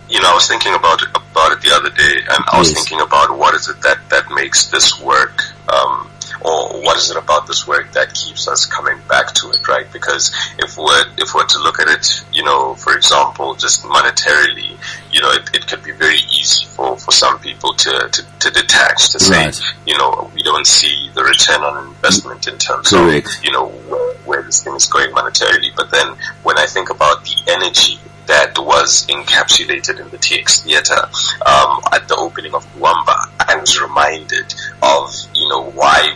you 0.09 0.19
know, 0.21 0.29
I 0.29 0.33
was 0.33 0.47
thinking 0.47 0.73
about 0.73 1.01
it, 1.03 1.07
about 1.15 1.53
it 1.53 1.61
the 1.61 1.73
other 1.73 1.89
day, 1.91 2.15
and 2.31 2.43
I 2.51 2.59
was 2.59 2.69
Yes. 2.71 2.79
thinking 2.79 2.99
about 2.99 3.37
what 3.37 3.53
is 3.55 3.69
it 3.69 3.79
that 3.83 3.99
that 4.09 4.29
makes 4.31 4.65
this 4.67 4.99
work, 4.99 5.43
um, 5.69 6.09
or 6.47 6.81
what 6.81 6.97
is 6.97 7.11
it 7.11 7.17
about 7.17 7.45
this 7.47 7.67
work 7.67 7.91
that 7.91 8.13
keeps 8.13 8.47
us 8.47 8.65
coming 8.65 8.97
back 9.09 9.33
to 9.33 9.49
it, 9.49 9.67
right? 9.67 9.91
Because 9.91 10.31
if 10.59 10.77
we're 10.77 11.05
if 11.17 11.33
we're 11.33 11.45
to 11.45 11.59
look 11.59 11.79
at 11.79 11.87
it, 11.89 12.23
you 12.33 12.43
know, 12.43 12.73
for 12.75 12.95
example, 12.95 13.55
just 13.55 13.83
monetarily, 13.83 14.77
you 15.11 15.21
know, 15.21 15.31
it, 15.31 15.49
it 15.53 15.67
could 15.67 15.83
be 15.83 15.91
very 15.91 16.19
easy 16.39 16.65
for, 16.65 16.97
for 16.97 17.11
some 17.11 17.39
people 17.39 17.73
to, 17.73 18.09
to, 18.11 18.21
to 18.39 18.51
detach, 18.51 19.09
to 19.11 19.19
say, 19.19 19.45
Right. 19.45 19.59
you 19.85 19.97
know, 19.97 20.31
we 20.33 20.41
don't 20.43 20.65
see 20.67 21.09
the 21.13 21.23
return 21.23 21.61
on 21.61 21.87
investment 21.87 22.47
in 22.47 22.57
terms 22.57 22.89
Correct. 22.89 23.27
of, 23.27 23.45
you 23.45 23.51
know, 23.51 23.67
where, 23.89 24.13
where 24.25 24.43
this 24.43 24.63
thing 24.63 24.75
is 24.75 24.85
going 24.85 25.11
monetarily. 25.11 25.75
But 25.75 25.91
then 25.91 26.15
when 26.43 26.57
I 26.57 26.65
think 26.65 26.89
about 26.89 27.23
the 27.25 27.35
energy 27.47 27.99
that 28.27 28.57
was 28.59 29.05
encapsulated 29.07 29.99
in 30.01 30.09
the 30.09 30.17
TX 30.17 30.63
Theatre 30.63 31.03
um, 31.45 31.79
at 31.93 32.07
the 32.09 32.15
opening 32.17 32.53
of 32.53 32.65
Kuwamba, 32.73 33.15
I 33.39 33.55
was 33.55 33.79
reminded 33.81 34.53
of, 34.83 35.09
you 35.33 35.47
know, 35.49 35.63
why 35.71 36.13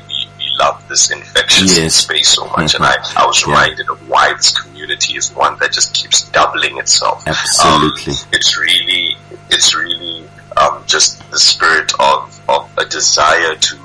love 0.61 0.77
this 0.87 1.09
infectious 1.11 1.77
Yes. 1.77 1.95
space 2.05 2.29
so 2.37 2.45
much. 2.55 2.75
And 2.75 2.83
Mhm. 2.83 2.93
I, 3.17 3.23
I 3.23 3.25
was 3.25 3.37
Yeah. 3.41 3.47
reminded 3.49 3.87
of 3.89 3.97
why 4.07 4.25
this 4.33 4.51
community 4.61 5.13
is 5.21 5.31
one 5.31 5.53
that 5.59 5.71
just 5.73 5.89
keeps 5.99 6.17
doubling 6.37 6.77
itself. 6.83 7.17
Absolutely. 7.27 8.13
Um, 8.13 8.19
it's 8.37 8.51
really, 8.57 9.17
it's 9.49 9.73
really 9.75 10.17
um, 10.57 10.83
just 10.85 11.09
the 11.31 11.39
spirit 11.39 11.91
of, 11.99 12.19
of 12.49 12.69
a 12.77 12.85
desire 12.85 13.55
to 13.55 13.75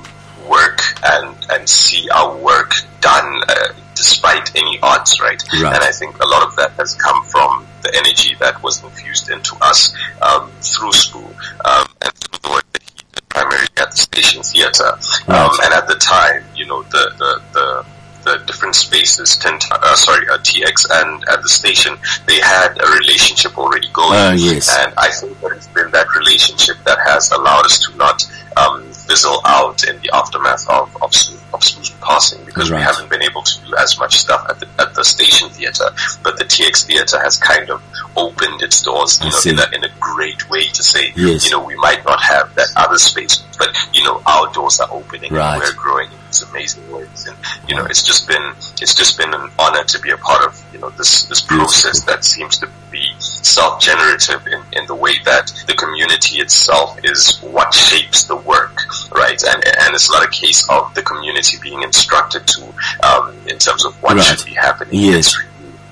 work 0.49 0.81
and, 1.13 1.35
and 1.53 1.69
see 1.69 2.09
our 2.11 2.37
work 2.51 2.73
done 3.01 3.29
uh, 3.49 3.69
despite 3.95 4.47
any 4.57 4.79
odds, 4.83 5.21
right? 5.21 5.41
Right. 5.63 5.75
And 5.75 5.83
I 5.91 5.93
think 5.93 6.13
a 6.23 6.27
lot 6.35 6.43
of 6.43 6.55
that 6.57 6.73
has 6.73 6.95
come 6.95 7.25
from 7.25 7.67
the 7.83 7.91
energy 8.01 8.37
that 8.41 8.61
was 8.63 8.83
infused 8.83 9.31
into 9.31 9.57
us 9.71 9.95
um, 10.23 10.51
through 10.61 10.93
school 10.93 11.31
um, 11.65 11.87
and 12.03 12.13
through 12.21 12.39
the 12.43 12.51
work 12.51 12.67
that 12.73 12.83
he 12.83 13.01
did 13.15 13.29
primarily 13.29 13.66
at 13.77 13.91
the 13.91 13.97
station 13.97 14.43
theatre. 14.43 14.93
Um, 15.29 15.51
and 15.63 15.75
at 15.75 15.87
the 15.87 15.97
time, 15.97 16.45
you 16.55 16.67
know, 16.67 16.83
the, 16.85 17.13
the, 17.19 17.43
the 17.53 17.87
the 18.27 18.45
different 18.45 18.75
spaces, 18.75 19.37
Tint, 19.37 19.65
uh, 19.71 19.95
sorry, 19.95 20.29
uh, 20.29 20.39
TX 20.39 20.87
and 20.91 21.25
at 21.29 21.43
the 21.43 21.49
station, 21.49 21.97
they 22.27 22.41
had 22.41 22.77
a 22.77 22.91
relationship 22.99 23.57
already 23.57 23.89
going. 23.93 24.19
Ah, 24.19 24.33
yes. 24.33 24.77
And 24.77 24.93
I 24.99 25.11
think 25.11 25.41
that 25.41 25.53
it's 25.53 25.69
been 25.69 25.91
that 25.93 26.07
relationship 26.19 26.77
that 26.85 26.99
has 27.07 27.31
allowed 27.31 27.65
us 27.65 27.79
to 27.87 27.97
not 27.97 28.29
um, 28.57 28.86
fizzle 29.09 29.41
out 29.45 29.85
in 29.85 30.01
the 30.03 30.11
aftermath 30.15 30.69
of 30.69 30.95
of, 31.03 31.13
of 31.55 31.63
passing 32.01 32.45
because 32.45 32.71
we 32.71 32.77
haven't 32.77 33.09
been 33.11 33.23
able 33.23 33.43
to 33.43 33.61
do 33.65 33.75
as 33.77 33.99
much 33.99 34.17
stuff 34.19 34.45
at 34.49 34.61
the 34.61 34.69
at 34.79 34.95
the 34.95 35.05
station 35.05 35.49
theatre. 35.51 35.89
But 36.23 36.39
the 36.39 36.45
TX 36.45 36.87
theatre 36.87 37.19
has 37.21 37.37
kind 37.37 37.71
of 37.71 37.83
opened 38.17 38.63
its 38.63 38.83
doors, 38.83 39.21
you 39.23 39.31
know, 39.31 39.39
in 39.53 39.59
a, 39.59 39.77
in 39.77 39.85
a 39.85 39.93
great 40.01 40.49
way 40.51 40.65
to 40.69 40.83
say, 40.83 41.13
Yes. 41.17 41.45
you 41.45 41.51
know, 41.51 41.65
we 41.65 41.77
might 41.77 42.05
not 42.05 42.21
have 42.23 42.55
that 42.55 42.69
other 42.77 42.99
space, 42.99 43.43
but 43.59 43.69
you 43.93 44.03
know, 44.05 44.23
our 44.27 44.53
doors 44.53 44.81
are 44.81 44.89
opening 44.91 45.33
Right. 45.33 45.55
and 45.55 45.63
we're 45.63 45.75
growing 45.75 46.11
in 46.11 46.19
these 46.27 46.43
amazing 46.43 46.91
ways. 46.91 47.27
And 47.29 47.37
you 47.69 47.75
know, 47.77 47.85
it's 47.85 48.03
just 48.03 48.27
been 48.29 48.53
it's 48.81 48.95
just 48.95 49.19
been 49.19 49.33
an 49.35 49.51
honor 49.59 49.85
to 49.85 49.99
be 50.01 50.11
a 50.11 50.17
part 50.19 50.45
of 50.47 50.63
you 50.73 50.79
know 50.81 50.91
this 50.91 51.23
this 51.27 51.41
process 51.41 52.03
that 52.05 52.25
seems 52.25 52.59
to 52.59 52.69
be 52.91 53.15
self 53.43 53.81
generative 53.81 54.47
in, 54.47 54.63
in 54.73 54.87
the 54.87 54.95
way 54.95 55.13
that 55.25 55.53
the 55.67 55.75
community 55.75 56.39
itself 56.41 56.99
is 57.05 57.39
what 57.43 57.73
shapes 57.75 58.25
the 58.25 58.37
work, 58.37 58.77
right? 59.13 59.43
And 59.43 59.65
and 59.67 59.95
it's 59.95 60.11
not 60.11 60.25
a 60.25 60.31
case 60.31 60.69
of 60.71 60.95
the 60.95 61.03
community 61.03 61.57
being 61.63 61.83
instructed 61.83 62.47
to 62.47 62.63
um, 63.07 63.37
in 63.47 63.59
terms 63.59 63.85
of 63.85 64.01
what 64.03 64.17
Right. 64.17 64.25
should 64.25 64.45
be 64.47 64.55
happening. 64.55 65.01
Yes. 65.01 65.35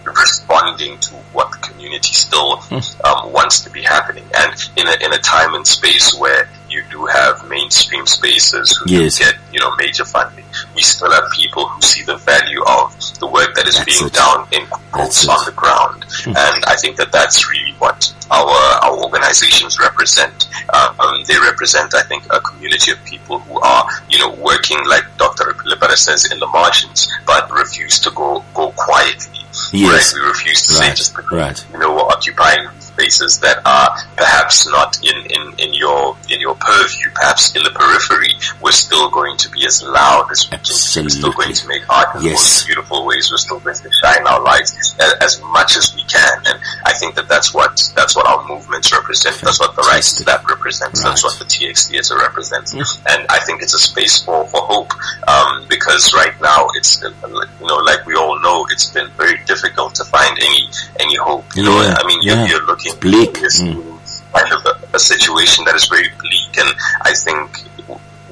It's 0.07 0.19
responding 0.21 0.99
to 1.01 1.15
what 1.33 1.51
the 1.53 1.59
community 1.59 2.13
still 2.13 2.57
Hmm. 2.69 2.79
um, 3.05 3.33
wants 3.33 3.61
to 3.61 3.71
be 3.71 3.83
happening, 3.83 4.25
and 4.37 4.53
in 4.77 4.87
a 4.87 4.93
in 5.05 5.13
a 5.13 5.19
time 5.19 5.55
and 5.55 5.67
space 5.67 6.15
where 6.15 6.49
you 6.69 6.83
do 6.91 7.07
have 7.07 7.49
mainstream 7.49 8.07
spaces 8.07 8.77
who 8.77 8.85
Yes. 8.93 9.19
do 9.19 9.25
get 9.25 9.35
you 9.53 9.61
know 9.61 9.75
major 9.77 10.05
funding, 10.05 10.45
we 10.75 10.83
still 10.83 11.11
have 11.11 11.25
people 11.33 11.67
who 11.69 11.81
see 11.83 12.03
the 12.03 12.17
value 12.17 12.63
of 12.67 12.95
the 13.21 13.27
work 13.27 13.55
that 13.55 13.67
is 13.67 13.77
That's 13.77 13.85
being 13.99 14.07
it. 14.09 14.13
done 14.13 14.47
in 14.53 14.67
quotes 14.93 15.29
on 15.29 15.45
the 15.45 15.53
ground, 15.53 16.05
and 16.27 16.65
I 16.67 16.77
think 16.77 16.97
that 16.97 17.13
that's 17.13 17.49
really 17.51 17.73
what 17.79 18.13
our 18.31 18.51
our 18.85 18.97
organizations 19.05 19.79
represent. 19.79 20.49
Uh, 20.73 20.95
um, 20.99 21.23
they 21.29 21.39
represent, 21.39 21.95
I 21.95 22.03
think, 22.03 22.25
a 22.33 22.41
community 22.41 22.91
of 22.93 23.03
people 23.05 23.39
who 23.41 23.61
are 23.61 23.87
you 24.09 24.19
know 24.19 24.35
working 24.35 24.79
like 24.87 25.05
Dr. 25.19 25.45
Pilipara 25.55 25.97
says 25.97 26.31
in 26.33 26.39
the 26.39 26.47
margins, 26.49 27.09
but 27.27 27.51
refuse 27.51 27.99
to 28.01 28.11
go 28.11 28.45
go 28.55 28.71
quietly. 28.73 29.41
Yes. 29.73 30.13
Right? 30.15 30.23
We 30.23 30.29
refuse 30.29 30.63
to 30.67 30.73
say 30.73 30.89
Right. 30.89 30.97
just 30.97 31.15
because 31.15 31.33
Right. 31.33 31.65
you 31.73 31.79
know 31.79 31.95
we're 31.95 32.03
occupying 32.17 32.69
spaces 32.95 33.41
that 33.41 33.59
are 33.67 33.91
perhaps 34.17 34.67
not 34.71 34.99
in, 35.03 35.17
in, 35.27 35.43
in 35.59 35.75
your 35.75 36.17
in 36.31 36.41
your 36.41 36.55
purview, 36.55 37.11
perhaps 37.15 37.55
in 37.57 37.63
the 37.63 37.71
periphery, 37.71 38.33
we're 38.63 38.73
still 38.73 39.11
going 39.11 39.37
to 39.37 39.51
be 39.51 39.67
as 39.67 39.83
loud 39.83 40.31
as 40.31 40.47
we 40.47 40.57
can. 40.57 41.05
We're 41.05 41.11
still 41.11 41.33
going 41.33 41.55
to 41.55 41.69
make 41.69 41.83
art 41.91 42.15
in 42.17 42.23
the 42.23 42.31
most 42.31 42.67
beautiful 42.67 43.05
ways. 43.07 43.31
We're 43.31 43.43
still 43.43 43.61
going 43.61 43.77
to 43.77 43.91
shine 44.03 44.27
our 44.27 44.43
lights 44.43 44.95
as, 45.01 45.15
as 45.21 45.43
much 45.43 45.77
as 45.77 45.95
we 45.95 46.03
can. 46.05 46.39
And 46.47 46.59
I 46.87 46.93
think 46.95 47.15
that 47.17 47.29
that's 47.29 47.53
what 47.53 47.83
that's 47.95 48.15
what 48.17 48.27
our 48.27 48.47
movements 48.47 48.93
represent. 48.93 49.41
That's 49.43 49.61
what 49.61 49.75
the 49.77 49.83
Rights 49.83 50.15
to 50.15 50.25
That 50.25 50.45
represents. 50.49 51.03
That's 51.03 51.25
what 51.25 51.39
the 51.39 51.45
TX 51.45 51.91
Theatre 51.91 52.17
represents. 52.19 52.73
And 53.09 53.27
I 53.29 53.39
think 53.41 53.63
it's 53.63 53.75
a 53.75 53.79
space 53.79 54.23
for, 54.23 54.47
for 54.49 54.61
hope 54.63 54.93
um, 55.29 55.67
because 55.69 56.13
right 56.15 56.35
now 56.41 56.69
it's 56.75 57.03
you 57.03 57.67
know 57.67 57.77
like 57.79 58.07
we 58.07 58.15
all 58.15 58.41
know 58.41 58.67
it's 58.71 58.91
been 58.91 59.09
very 59.17 59.39
difficult 59.45 59.84
find 60.25 60.39
any 60.39 60.69
any 61.01 61.17
hope. 61.17 61.45
You 61.55 61.65
know, 61.65 61.77
I 62.01 62.07
mean 62.07 62.21
you're, 62.23 62.47
you're 62.47 62.67
looking 62.67 62.95
bleak. 63.01 63.35
this 63.41 63.61
Mm. 63.61 63.93
kind 64.33 64.53
of 64.53 64.65
a, 64.67 64.97
a 64.97 64.99
situation 64.99 65.65
that 65.65 65.75
is 65.77 65.85
very 65.87 66.09
bleak, 66.21 66.59
and 66.59 66.71
I 67.03 67.13
think 67.15 67.63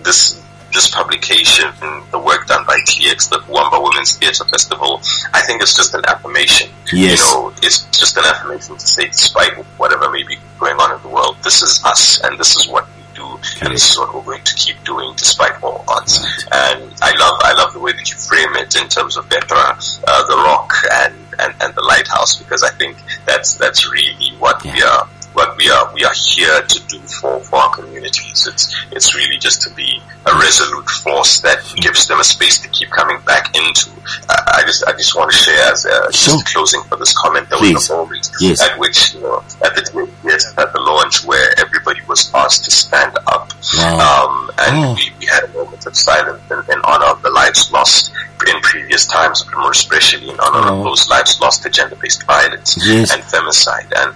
this 0.02 0.40
this 0.72 0.88
publication, 0.90 1.68
and 1.82 2.02
the 2.12 2.18
work 2.18 2.46
done 2.46 2.64
by 2.66 2.78
TX, 2.88 3.28
the 3.28 3.40
Wamba 3.46 3.78
Women's 3.78 4.16
Theatre 4.16 4.44
Festival, 4.46 5.00
I 5.34 5.42
think 5.42 5.60
it's 5.60 5.76
just 5.76 5.92
an 5.92 6.00
affirmation. 6.08 6.70
Yes. 6.90 7.20
You 7.20 7.26
know, 7.36 7.52
it's 7.62 7.84
just 7.98 8.16
an 8.16 8.24
affirmation 8.24 8.78
to 8.78 8.86
say, 8.86 9.06
despite 9.08 9.52
whatever 9.76 10.08
may 10.10 10.22
be 10.22 10.38
going 10.58 10.76
on 10.80 10.96
in 10.96 11.02
the 11.02 11.08
world, 11.08 11.36
this 11.44 11.60
is 11.62 11.84
us, 11.84 12.22
and 12.24 12.38
this 12.40 12.56
is 12.56 12.66
what 12.68 12.86
we 12.96 13.02
do, 13.14 13.26
and 13.60 13.74
this 13.74 13.90
is 13.90 13.98
what 13.98 14.14
we're 14.14 14.22
going 14.22 14.44
to 14.44 14.54
keep 14.54 14.82
doing 14.82 15.12
despite 15.16 15.62
all 15.62 15.84
odds. 15.88 16.16
And 16.52 16.90
I 17.02 17.12
love, 17.18 17.36
I 17.44 17.52
love 17.52 17.74
the 17.74 17.80
way 17.80 17.92
that 17.92 18.08
you 18.10 18.16
frame 18.16 18.56
it 18.56 18.74
in 18.74 18.88
terms 18.88 19.18
of 19.18 19.28
Petra, 19.28 19.76
uh, 20.08 20.26
the 20.26 20.36
rock, 20.36 20.72
and, 21.04 21.14
and, 21.42 21.54
and 21.60 21.74
the 21.74 21.82
lighthouse, 21.82 22.36
because 22.42 22.62
I 22.62 22.70
think 22.70 22.96
that's 23.26 23.54
that's 23.56 23.90
really 23.90 24.30
what 24.38 24.62
we 24.64 24.82
are 24.82 25.08
what 25.34 25.56
we 25.56 25.70
are 25.70 25.90
we 25.94 26.04
are 26.04 26.12
here 26.14 26.60
to 26.60 26.78
do 26.88 26.98
for, 27.20 27.40
for 27.40 27.56
our 27.56 27.70
communities. 27.74 28.46
It's 28.46 28.74
it's 28.92 29.14
really 29.14 29.38
just 29.38 29.62
to 29.62 29.70
be 29.74 30.00
a 30.26 30.38
resolute 30.38 30.88
force 30.90 31.40
that 31.40 31.58
gives 31.76 32.06
them 32.06 32.20
a 32.20 32.24
space 32.24 32.58
to 32.60 32.68
keep 32.68 32.90
coming 32.90 33.18
back 33.24 33.56
into. 33.56 33.90
Uh, 34.28 34.36
I 34.58 34.62
just 34.66 34.84
I 34.86 34.92
just 34.92 35.16
want 35.16 35.30
to 35.32 35.36
share 35.36 35.72
as 35.72 35.86
a 35.86 36.12
Sure. 36.12 36.34
just 36.34 36.46
closing 36.52 36.82
for 36.84 36.96
this 36.96 37.16
comment 37.18 37.48
there 37.48 37.58
Please. 37.58 37.74
was 37.74 37.90
a 37.90 37.96
moment 37.96 38.30
Yes. 38.40 38.60
at 38.60 38.78
which 38.78 39.14
you 39.14 39.20
know 39.22 39.42
at 39.64 39.74
the 39.74 40.10
yes 40.22 40.52
at 40.58 40.70
the 40.74 40.80
launch 40.80 41.24
where 41.24 41.48
everybody 41.58 42.00
was 42.08 42.30
asked 42.34 42.64
to 42.66 42.70
stand 42.70 43.16
up. 43.26 43.50
Wow. 43.78 44.26
Um, 44.26 44.50
and 44.58 44.76
Oh. 44.84 44.94
we, 44.94 45.12
we 45.18 45.26
had 45.26 45.44
a 45.44 45.48
moment 45.54 45.86
of 45.86 45.96
silence 45.96 46.42
in, 46.50 46.58
in 46.74 46.80
honor 46.84 47.06
of 47.06 47.22
the 47.22 47.30
lives 47.30 47.72
lost 47.72 48.12
in 48.48 48.60
previous 48.62 49.06
times, 49.06 49.44
but 49.44 49.58
more 49.58 49.70
especially 49.70 50.28
in 50.28 50.38
honor 50.40 50.68
Oh. 50.70 50.78
of 50.78 50.84
those 50.84 51.08
lives 51.08 51.40
lost 51.40 51.62
to 51.62 51.70
gender-based 51.70 52.24
violence 52.24 52.76
Yes. 52.84 53.12
and 53.12 53.22
femicide. 53.22 53.90
And 53.96 54.14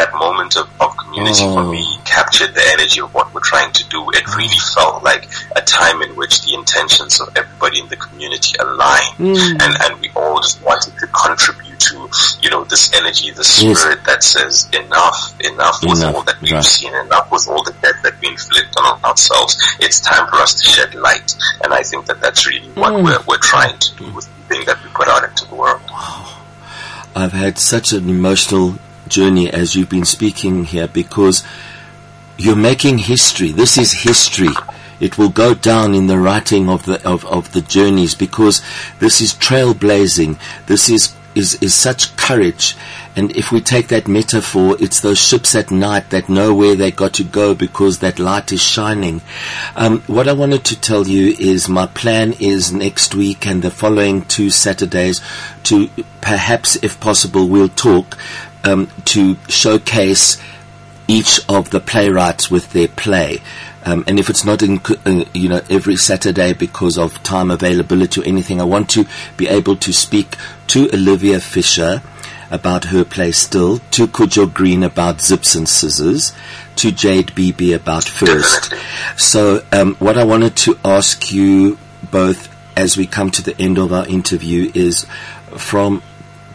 that 0.00 0.10
moment 0.14 0.56
of, 0.56 0.66
of 0.80 0.96
community 0.96 1.44
Oh. 1.44 1.54
for 1.54 1.64
me 1.74 1.84
captured 2.04 2.52
the 2.54 2.64
energy 2.74 3.00
of 3.00 3.12
what 3.16 3.26
we're 3.34 3.48
trying 3.52 3.72
to 3.78 3.84
do. 3.94 4.00
It 4.18 4.24
really 4.36 4.60
felt 4.74 5.02
like 5.10 5.28
a 5.56 5.62
time 5.62 5.98
in 6.02 6.10
which 6.20 6.34
the 6.44 6.52
intentions 6.60 7.20
of 7.20 7.28
everybody 7.36 7.78
in 7.82 7.88
the 7.88 7.96
community 8.06 8.52
aligned, 8.64 9.16
Mm. 9.18 9.62
and 9.64 9.72
and 9.84 9.92
we 10.00 10.08
all 10.20 10.38
just 10.46 10.58
wanted 10.68 10.92
to 11.02 11.06
contribute 11.24 11.78
to 11.90 11.96
you 12.42 12.50
know 12.52 12.62
this 12.72 12.84
energy, 13.00 13.30
this 13.40 13.50
Yes. 13.62 13.78
spirit 13.78 14.00
that 14.10 14.20
says 14.34 14.54
enough, 14.82 15.18
enough 15.52 15.76
with 15.82 16.02
all 16.08 16.22
that 16.28 16.38
we've 16.42 16.52
right. 16.52 16.64
seen, 16.76 16.92
enough 17.06 17.26
with 17.34 17.44
all 17.50 17.62
the 17.70 17.74
death 17.84 17.98
that 18.04 18.14
we 18.20 18.28
inflict 18.28 18.72
on 18.80 18.86
ourselves. 19.08 19.52
It's 19.84 19.98
time 20.00 20.24
for 20.30 20.36
us 20.44 20.52
to 20.60 20.64
shed 20.74 20.90
light, 20.94 21.28
and 21.62 21.70
I 21.80 21.82
think 21.90 22.06
that 22.08 22.18
that's 22.24 22.46
really 22.50 22.70
what 22.82 22.92
Mm. 22.92 23.04
we're 23.04 23.20
we're 23.28 23.44
trying 23.54 23.76
to 23.84 23.88
do 24.00 24.06
with 24.16 24.26
the 24.36 24.44
thing 24.50 24.62
that 24.68 24.78
we 24.82 24.88
put 25.00 25.08
out 25.08 25.22
into 25.28 25.44
the 25.50 25.54
world. 25.62 25.82
I've 27.14 27.32
had 27.44 27.58
such 27.58 27.88
an 27.92 28.08
emotional 28.08 28.66
journey 29.10 29.50
as 29.50 29.74
you've 29.74 29.90
been 29.90 30.04
speaking 30.04 30.64
here 30.64 30.88
because 30.88 31.44
you're 32.38 32.56
making 32.56 32.98
history. 32.98 33.52
This 33.52 33.76
is 33.76 33.92
history. 33.92 34.54
It 35.00 35.18
will 35.18 35.28
go 35.28 35.54
down 35.54 35.94
in 35.94 36.06
the 36.06 36.18
writing 36.18 36.68
of 36.68 36.84
the 36.84 37.06
of, 37.06 37.24
of 37.26 37.52
the 37.52 37.60
journeys 37.60 38.14
because 38.14 38.62
this 38.98 39.20
is 39.20 39.34
trailblazing. 39.34 40.38
This 40.66 40.88
is 40.88 41.14
is 41.34 41.54
is 41.62 41.74
such 41.74 42.16
courage. 42.16 42.76
And 43.16 43.34
if 43.36 43.50
we 43.50 43.60
take 43.60 43.88
that 43.88 44.06
metaphor, 44.06 44.76
it's 44.78 45.00
those 45.00 45.18
ships 45.18 45.54
at 45.54 45.70
night 45.70 46.10
that 46.10 46.28
know 46.28 46.54
where 46.54 46.76
they 46.76 46.90
got 46.90 47.14
to 47.14 47.24
go 47.24 47.54
because 47.54 47.98
that 47.98 48.18
light 48.18 48.52
is 48.52 48.62
shining. 48.62 49.20
Um, 49.74 50.00
what 50.02 50.28
I 50.28 50.32
wanted 50.32 50.64
to 50.66 50.80
tell 50.80 51.08
you 51.08 51.34
is 51.38 51.68
my 51.68 51.86
plan 51.86 52.34
is 52.38 52.72
next 52.72 53.14
week 53.14 53.46
and 53.46 53.62
the 53.62 53.70
following 53.70 54.22
two 54.22 54.48
Saturdays 54.50 55.20
to 55.64 55.90
perhaps, 56.20 56.76
if 56.82 57.00
possible, 57.00 57.48
we'll 57.48 57.68
talk 57.68 58.16
um, 58.64 58.88
to 59.06 59.36
showcase 59.48 60.40
each 61.08 61.40
of 61.48 61.70
the 61.70 61.80
playwrights 61.80 62.50
with 62.50 62.72
their 62.72 62.88
play. 62.88 63.42
Um, 63.84 64.04
and 64.06 64.18
if 64.18 64.28
it's 64.28 64.44
not 64.44 64.62
in, 64.62 64.80
uh, 65.06 65.24
you 65.34 65.48
know, 65.48 65.60
every 65.70 65.96
Saturday 65.96 66.52
because 66.52 66.98
of 66.98 67.22
time 67.22 67.50
availability 67.50 68.20
or 68.20 68.24
anything, 68.24 68.60
I 68.60 68.64
want 68.64 68.90
to 68.90 69.06
be 69.36 69.48
able 69.48 69.76
to 69.76 69.92
speak 69.92 70.36
to 70.68 70.88
Olivia 70.92 71.40
Fisher 71.40 72.02
about 72.50 72.86
her 72.86 73.04
play 73.04 73.32
Still, 73.32 73.78
to 73.92 74.06
Kujo 74.06 74.52
Green 74.52 74.82
about 74.82 75.20
Zips 75.20 75.54
and 75.54 75.68
Scissors, 75.68 76.32
to 76.76 76.90
Jade 76.90 77.34
Beebe 77.34 77.72
about 77.72 78.04
First. 78.04 78.74
So, 79.16 79.64
um, 79.72 79.94
what 79.96 80.18
I 80.18 80.24
wanted 80.24 80.56
to 80.56 80.78
ask 80.84 81.32
you 81.32 81.78
both 82.10 82.48
as 82.76 82.96
we 82.96 83.06
come 83.06 83.30
to 83.30 83.42
the 83.42 83.56
end 83.60 83.78
of 83.78 83.92
our 83.92 84.06
interview 84.06 84.70
is 84.74 85.06
from 85.56 86.02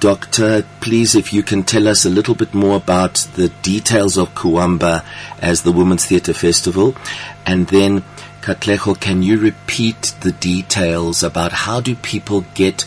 Doctor, 0.06 0.64
please, 0.82 1.16
if 1.16 1.34
you 1.34 1.42
can 1.42 1.64
tell 1.64 1.88
us 1.88 2.06
a 2.06 2.12
little 2.12 2.36
bit 2.36 2.54
more 2.54 2.78
about 2.78 3.16
the 3.34 3.50
details 3.64 4.20
of 4.20 4.36
Kuwamba 4.36 5.04
as 5.42 5.64
the 5.64 5.72
Women's 5.72 6.06
Theatre 6.06 6.36
Festival, 6.36 6.96
and 7.44 7.66
then 7.70 8.04
Katlego, 8.42 9.00
can 9.00 9.24
you 9.24 9.40
repeat 9.40 10.14
the 10.22 10.32
details 10.34 11.24
about 11.24 11.52
how 11.52 11.82
do 11.82 11.96
people 11.96 12.46
get 12.54 12.84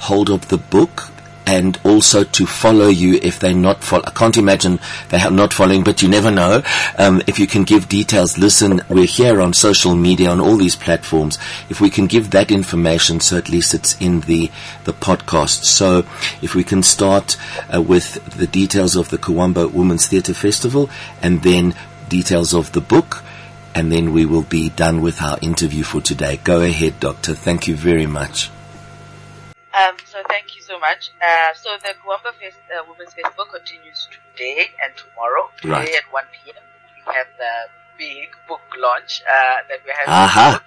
hold 0.00 0.28
of 0.28 0.48
the 0.48 0.58
book 0.58 1.09
and 1.50 1.80
also 1.82 2.22
to 2.22 2.46
follow 2.46 2.86
you 2.86 3.18
if 3.22 3.40
they're 3.40 3.52
not 3.52 3.82
follow. 3.82 4.04
I 4.06 4.12
can't 4.12 4.36
imagine 4.36 4.78
they 5.08 5.18
are 5.18 5.32
not 5.32 5.52
following, 5.52 5.82
but 5.82 6.00
you 6.00 6.08
never 6.08 6.30
know. 6.30 6.62
Um, 6.96 7.22
if 7.26 7.40
you 7.40 7.48
can 7.48 7.64
give 7.64 7.88
details, 7.88 8.38
listen, 8.38 8.80
we're 8.88 9.04
here 9.04 9.40
on 9.40 9.52
social 9.52 9.96
media 9.96 10.30
on 10.30 10.40
all 10.40 10.56
these 10.56 10.76
platforms. 10.76 11.38
If 11.68 11.80
we 11.80 11.90
can 11.90 12.06
give 12.06 12.30
that 12.30 12.52
information, 12.52 13.18
so 13.18 13.36
at 13.36 13.48
least 13.48 13.74
it's 13.74 14.00
in 14.00 14.20
the 14.20 14.48
the 14.84 14.92
podcast. 14.92 15.64
So 15.64 16.06
if 16.40 16.54
we 16.54 16.62
can 16.62 16.84
start 16.84 17.36
uh, 17.74 17.82
with 17.82 18.24
the 18.36 18.46
details 18.46 18.94
of 18.94 19.08
the 19.08 19.18
Kuwamba 19.18 19.72
Women's 19.72 20.06
Theatre 20.06 20.34
Festival, 20.34 20.88
and 21.20 21.42
then 21.42 21.74
details 22.08 22.54
of 22.54 22.70
the 22.70 22.80
book. 22.80 23.24
And 23.74 23.90
then 23.90 24.12
we 24.12 24.24
will 24.24 24.42
be 24.42 24.68
done 24.70 25.00
with 25.00 25.22
our 25.22 25.38
interview 25.42 25.84
for 25.84 26.00
today. 26.00 26.40
Go 26.42 26.60
ahead, 26.60 26.98
Doctor. 27.00 27.34
Thank 27.34 27.68
you 27.68 27.76
very 27.76 28.06
much. 28.06 28.50
Um, 29.70 29.96
so 30.04 30.18
thank 30.28 30.56
you 30.56 30.62
so 30.62 30.78
much. 30.78 31.10
Uh, 31.22 31.54
so 31.54 31.70
the 31.78 31.94
Kuwamba 32.02 32.34
Fest, 32.34 32.58
uh, 32.74 32.82
Women's 32.90 33.14
Festival 33.14 33.46
continues 33.46 34.08
today 34.10 34.66
and 34.82 34.92
tomorrow. 34.96 35.50
Today 35.62 35.70
Right. 35.70 35.94
at 35.94 36.10
1 36.12 36.24
p.m. 36.34 36.62
We 37.06 37.14
have 37.14 37.30
the 37.38 37.54
big 37.96 38.34
book 38.48 38.62
launch 38.78 39.22
uh, 39.22 39.62
that 39.68 39.78
we're 39.86 39.94
having. 39.94 40.58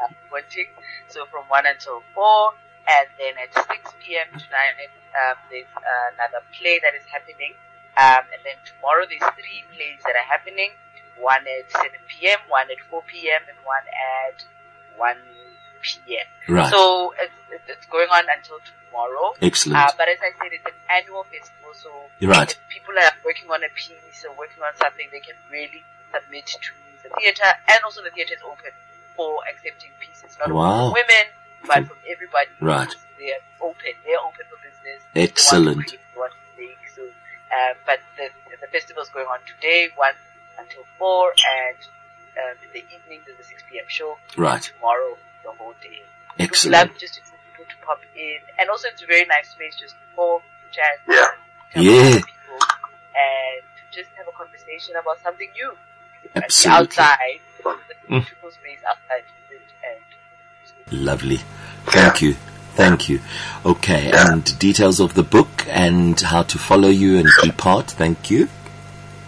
Uh, 0.00 0.08
Wanting. 0.30 0.66
So 1.08 1.26
from 1.26 1.44
1 1.48 1.66
until 1.66 2.02
4. 2.14 2.52
And 2.86 3.08
then 3.18 3.34
at 3.42 3.54
6 3.54 3.94
p.m. 4.04 4.28
tonight, 4.38 4.76
um, 5.16 5.36
there's 5.50 5.70
another 6.14 6.44
play 6.58 6.78
that 6.82 6.92
is 6.94 7.06
happening. 7.10 7.54
Um, 7.96 8.26
and 8.34 8.42
then 8.44 8.58
tomorrow 8.66 9.06
there's 9.08 9.24
three 9.34 9.64
plays 9.72 10.02
that 10.04 10.14
are 10.14 10.28
happening. 10.28 10.70
One 11.18 11.46
at 11.46 11.70
7 11.70 11.90
p.m., 12.10 12.38
one 12.48 12.66
at 12.70 12.78
4 12.90 13.02
p.m., 13.06 13.40
and 13.48 13.56
one 13.64 13.86
at 13.86 14.42
1 14.98 15.16
p.m. 15.80 16.26
Right. 16.48 16.70
So 16.70 17.14
it's, 17.18 17.32
it's- 17.54 17.68
it's 17.78 17.86
going 17.86 18.08
on 18.10 18.24
until 18.36 18.58
tomorrow. 18.60 19.34
Excellent. 19.40 19.78
Uh, 19.78 19.92
but 19.96 20.08
as 20.08 20.18
I 20.20 20.32
said, 20.38 20.52
it's 20.52 20.66
an 20.66 20.74
annual 20.90 21.24
festival, 21.24 21.72
so 21.74 21.90
right. 22.26 22.50
if 22.50 22.58
people 22.68 22.94
are 22.98 23.12
working 23.24 23.50
on 23.50 23.62
a 23.64 23.68
piece 23.70 24.24
or 24.24 24.32
working 24.34 24.62
on 24.62 24.74
something, 24.76 25.08
they 25.10 25.20
can 25.20 25.36
really 25.50 25.82
submit 26.12 26.46
to 26.46 26.72
the 27.02 27.10
theatre, 27.20 27.52
and 27.68 27.78
also 27.84 28.02
the 28.02 28.10
theatre 28.10 28.34
is 28.34 28.42
open 28.42 28.72
for 29.16 29.38
accepting 29.50 29.90
pieces, 30.00 30.36
not 30.38 30.50
Wow. 30.50 30.62
only 30.64 31.02
from 31.02 31.06
women, 31.08 31.26
but 31.66 31.86
from 31.88 31.98
everybody. 32.08 32.50
Right. 32.60 32.92
They're 33.18 33.38
open. 33.60 33.92
They're 34.04 34.18
open 34.20 34.44
for 34.50 34.56
business. 34.58 35.02
Excellent. 35.14 35.64
They 35.64 35.74
want 35.76 35.88
to 35.88 35.96
create, 35.96 36.00
they 36.14 36.18
want 36.20 36.32
to 36.32 36.60
make. 36.60 36.78
So, 36.94 37.02
uh, 37.54 37.74
but 37.86 38.00
the 38.16 38.30
the 38.60 38.66
festival 38.68 39.02
is 39.02 39.08
going 39.10 39.26
on 39.26 39.38
today, 39.46 39.88
one 39.96 40.14
until 40.58 40.84
four, 40.98 41.32
and 41.62 41.78
um, 42.38 42.56
in 42.64 42.70
the 42.72 42.84
evening 42.94 43.20
there's 43.26 43.38
a 43.38 43.44
6 43.44 43.62
p.m. 43.70 43.84
show. 43.88 44.18
Right. 44.36 44.62
Tomorrow, 44.62 45.16
the 45.44 45.52
whole 45.52 45.74
day. 45.82 46.02
Excellent. 46.38 46.90
love 46.90 46.98
just 46.98 47.20
people 47.56 47.64
to 47.70 47.86
pop 47.86 48.00
in, 48.16 48.38
and 48.58 48.68
also 48.70 48.88
it's 48.88 49.02
a 49.02 49.06
very 49.06 49.24
nice 49.26 49.50
space 49.50 49.76
just 49.76 49.94
to 49.94 50.16
talk, 50.16 50.42
chat, 50.72 50.98
Yeah. 51.08 51.26
Yeah. 51.76 52.14
people, 52.14 52.58
and 53.14 53.62
to 53.78 53.82
just 53.96 54.10
have 54.16 54.26
a 54.28 54.32
conversation 54.32 54.96
about 54.96 55.20
something 55.22 55.50
new. 55.52 55.76
Absolutely. 56.34 56.78
outside, 56.78 57.40
the 57.62 57.70
Mm. 57.70 58.08
beautiful 58.08 58.50
space 58.50 58.78
outside, 58.88 59.24
and 59.84 61.02
Lovely. 61.04 61.40
Thank 61.86 62.22
you. 62.22 62.36
Thank 62.74 63.08
you. 63.08 63.20
Okay, 63.64 64.10
and 64.12 64.58
details 64.58 64.98
of 64.98 65.14
the 65.14 65.22
book 65.22 65.64
and 65.68 66.20
how 66.20 66.42
to 66.42 66.58
follow 66.58 66.88
you 66.88 67.18
and 67.18 67.28
be 67.42 67.52
part. 67.52 67.90
Thank 67.90 68.30
you. 68.30 68.48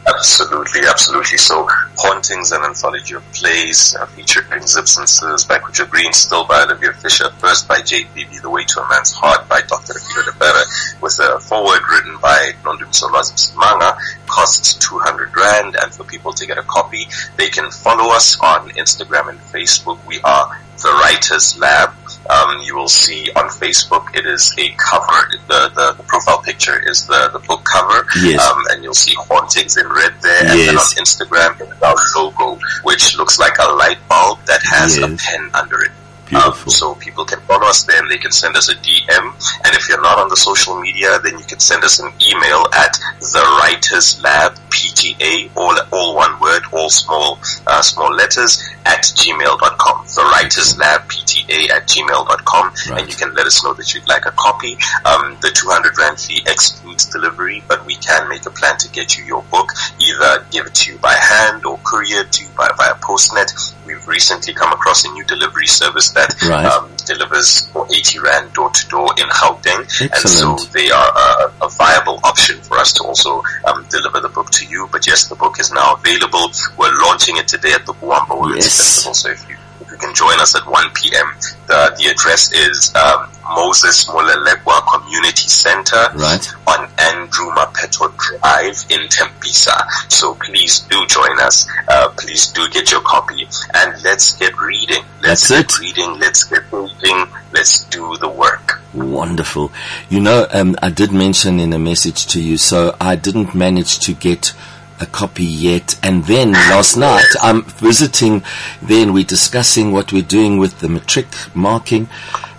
Absolutely, 0.08 0.86
absolutely. 0.86 1.38
So, 1.38 1.68
Hauntings, 1.98 2.52
an 2.52 2.62
anthology 2.62 3.14
of 3.14 3.24
plays 3.32 3.96
uh, 3.96 4.06
featuring 4.06 4.66
Scissors 4.66 5.44
by 5.44 5.58
Kuja 5.58 5.88
Green, 5.88 6.12
Still 6.12 6.44
by 6.44 6.62
Olivia 6.62 6.92
Fisher, 6.92 7.30
First 7.38 7.66
by 7.66 7.80
J.P.B., 7.80 8.38
The 8.38 8.50
Way 8.50 8.64
to 8.64 8.80
a 8.80 8.88
Man's 8.88 9.12
Heart 9.12 9.48
by 9.48 9.62
Dr. 9.62 9.92
Akira 9.92 10.24
Debera, 10.24 11.00
with 11.00 11.18
a 11.20 11.40
foreword 11.40 11.80
written 11.90 12.18
by 12.20 12.52
Nondumsola 12.62 13.56
Manga, 13.56 13.96
costs 14.26 14.74
200 14.74 15.36
Rand, 15.36 15.76
and 15.82 15.92
for 15.94 16.04
people 16.04 16.32
to 16.32 16.46
get 16.46 16.58
a 16.58 16.62
copy, 16.62 17.06
they 17.36 17.48
can 17.48 17.70
follow 17.70 18.14
us 18.14 18.38
on 18.40 18.70
Instagram 18.70 19.30
and 19.30 19.38
Facebook. 19.40 19.98
We 20.06 20.20
are 20.20 20.58
The 20.82 20.92
Writers 21.02 21.58
Lab. 21.58 21.94
Um, 22.30 22.60
you 22.62 22.76
will 22.76 22.88
see 22.88 23.30
on 23.32 23.48
Facebook 23.48 24.14
it 24.14 24.26
is 24.26 24.54
a 24.58 24.70
cover. 24.78 25.30
The, 25.48 25.70
the, 25.74 25.94
the 25.96 26.02
profile 26.04 26.42
picture 26.42 26.78
is 26.88 27.06
the, 27.06 27.30
the 27.32 27.38
book 27.40 27.64
cover. 27.64 28.06
Yes. 28.20 28.40
Um, 28.40 28.62
and 28.70 28.82
you'll 28.82 28.94
see 28.94 29.14
hauntings 29.16 29.76
in 29.76 29.86
red 29.88 30.14
there. 30.22 30.40
And 30.40 30.58
then 30.60 30.76
on 30.76 30.90
Instagram, 30.96 31.60
it's 31.60 31.82
our 31.82 31.96
logo, 32.16 32.60
which 32.82 33.16
looks 33.16 33.38
like 33.38 33.58
a 33.58 33.72
light 33.72 33.98
bulb 34.08 34.38
that 34.46 34.60
has 34.64 34.98
a 34.98 35.08
pen 35.16 35.50
under 35.54 35.82
it. 35.82 35.92
Beautiful. 36.26 36.50
Um, 36.50 36.70
so 36.70 36.94
people 36.96 37.24
can 37.24 37.40
follow 37.42 37.68
us 37.68 37.84
there 37.84 38.02
and 38.02 38.10
they 38.10 38.18
can 38.18 38.32
send 38.32 38.56
us 38.56 38.68
a 38.68 38.74
DM. 38.74 39.32
And 39.64 39.74
if 39.76 39.88
you're 39.88 40.02
not 40.02 40.18
on 40.18 40.28
the 40.28 40.36
social 40.36 40.78
media, 40.80 41.18
then 41.22 41.38
you 41.38 41.44
can 41.44 41.60
send 41.60 41.84
us 41.84 42.00
an 42.00 42.12
email 42.26 42.66
at 42.74 42.98
the 43.20 43.58
Writers 43.62 44.20
Lab 44.22 44.56
PTA, 44.80 45.50
all, 45.56 45.74
all 45.92 46.14
one 46.14 46.38
word, 46.40 46.62
all 46.72 46.90
small, 46.90 47.38
uh, 47.66 47.80
small 47.82 48.12
letters 48.14 48.62
at 48.84 49.02
gmail.com. 49.02 50.04
The 50.06 50.22
Writers 50.32 50.76
Lab 50.78 51.02
PTA 51.08 51.70
at 51.70 51.88
gmail.com. 51.88 52.66
Right. 52.90 53.00
And 53.00 53.08
you 53.10 53.16
can 53.16 53.34
let 53.34 53.46
us 53.46 53.64
know 53.64 53.72
that 53.74 53.94
you'd 53.94 54.06
like 54.06 54.26
a 54.26 54.32
copy. 54.32 54.76
Um, 55.04 55.36
the 55.40 55.50
200 55.50 55.98
Rand 55.98 56.20
fee 56.20 56.42
excludes 56.46 57.06
delivery, 57.06 57.64
but 57.66 57.84
we 57.86 57.94
can 57.96 58.28
make 58.28 58.44
a 58.46 58.50
plan 58.50 58.76
to 58.78 58.88
get 58.90 59.16
you 59.16 59.24
your 59.24 59.42
book, 59.44 59.72
either 59.98 60.44
give 60.50 60.66
it 60.66 60.74
to 60.74 60.92
you 60.92 60.98
by 60.98 61.14
hand 61.14 61.64
or 61.64 61.78
courier 61.84 62.24
to 62.24 62.42
you 62.44 62.50
by, 62.56 62.68
via 62.76 62.94
postnet. 62.96 63.50
We've 63.86 64.06
recently 64.06 64.52
come 64.52 64.72
across 64.72 65.04
a 65.04 65.12
new 65.12 65.24
delivery 65.24 65.66
service 65.66 66.10
that 66.10 66.34
Right. 66.46 66.66
um, 66.66 66.90
delivers 67.06 67.66
for 67.72 67.86
80 67.86 68.18
Rand 68.18 68.52
door 68.52 68.70
to 68.70 68.88
door 68.88 69.08
in 69.16 69.26
Gauteng. 69.28 69.86
And 70.02 70.14
so 70.30 70.56
they 70.72 70.90
are 70.90 71.12
a, 71.16 71.64
a 71.66 71.68
viable 71.70 72.20
option 72.24 72.60
for 72.60 72.76
us 72.78 72.92
to 72.94 73.04
also 73.04 73.42
um, 73.64 73.86
deliver 73.90 74.20
the 74.20 74.28
book 74.28 74.50
to 74.50 74.65
you. 74.70 74.88
But 74.92 75.06
yes, 75.06 75.28
the 75.28 75.34
book 75.36 75.58
is 75.60 75.72
now 75.72 75.94
available. 75.94 76.50
We're 76.78 76.92
launching 77.02 77.36
it 77.36 77.48
today 77.48 77.72
at 77.72 77.86
the 77.86 77.92
Kuwamba 77.94 78.40
Women's 78.40 78.64
Yes. 78.64 78.76
Festival. 78.76 79.14
So 79.14 79.30
if 79.30 79.48
you, 79.48 79.56
if 79.80 79.90
you 79.90 79.96
can 79.98 80.14
join 80.14 80.38
us 80.40 80.54
at 80.56 80.66
1 80.66 80.90
p.m., 80.94 81.26
the, 81.66 81.94
the 81.98 82.06
address 82.10 82.52
is 82.52 82.94
um, 82.94 83.28
Moses 83.54 84.04
Molelekwa 84.06 84.82
Community 84.92 85.48
Center 85.48 86.08
Right. 86.14 86.46
on 86.66 86.88
Andrew 86.98 87.50
Mapheto 87.52 88.10
Drive 88.16 88.84
in 88.90 89.06
Tembisa. 89.08 89.76
So 90.10 90.34
please 90.34 90.80
do 90.80 91.04
join 91.06 91.38
us. 91.40 91.68
Uh, 91.88 92.08
please 92.18 92.48
do 92.52 92.68
get 92.70 92.90
your 92.90 93.00
copy 93.02 93.46
and 93.74 94.02
let's 94.02 94.32
get 94.36 94.56
reading. 94.60 95.04
Let's 95.22 95.48
That's 95.48 95.78
get 95.78 95.80
it. 95.82 95.96
reading. 95.98 96.18
Let's 96.18 96.44
get 96.44 96.62
reading. 96.72 97.26
Let's 97.52 97.84
do 97.84 98.16
the 98.18 98.28
work. 98.28 98.80
Wonderful. 98.96 99.72
You 100.08 100.20
know, 100.20 100.46
um, 100.52 100.74
I 100.80 100.88
did 100.88 101.12
mention 101.12 101.60
in 101.60 101.74
a 101.74 101.78
message 101.78 102.24
to 102.28 102.40
you, 102.40 102.56
so 102.56 102.96
I 102.98 103.14
didn't 103.14 103.54
manage 103.54 103.98
to 104.00 104.14
get 104.14 104.54
a 104.98 105.04
copy 105.04 105.44
yet. 105.44 105.98
And 106.02 106.24
then 106.24 106.52
last 106.72 106.96
night, 106.96 107.26
I'm 107.42 107.64
visiting, 107.64 108.42
then 108.80 109.12
we're 109.12 109.24
discussing 109.24 109.92
what 109.92 110.14
we're 110.14 110.22
doing 110.22 110.56
with 110.56 110.80
the 110.80 110.88
matric 110.88 111.26
marking. 111.54 112.08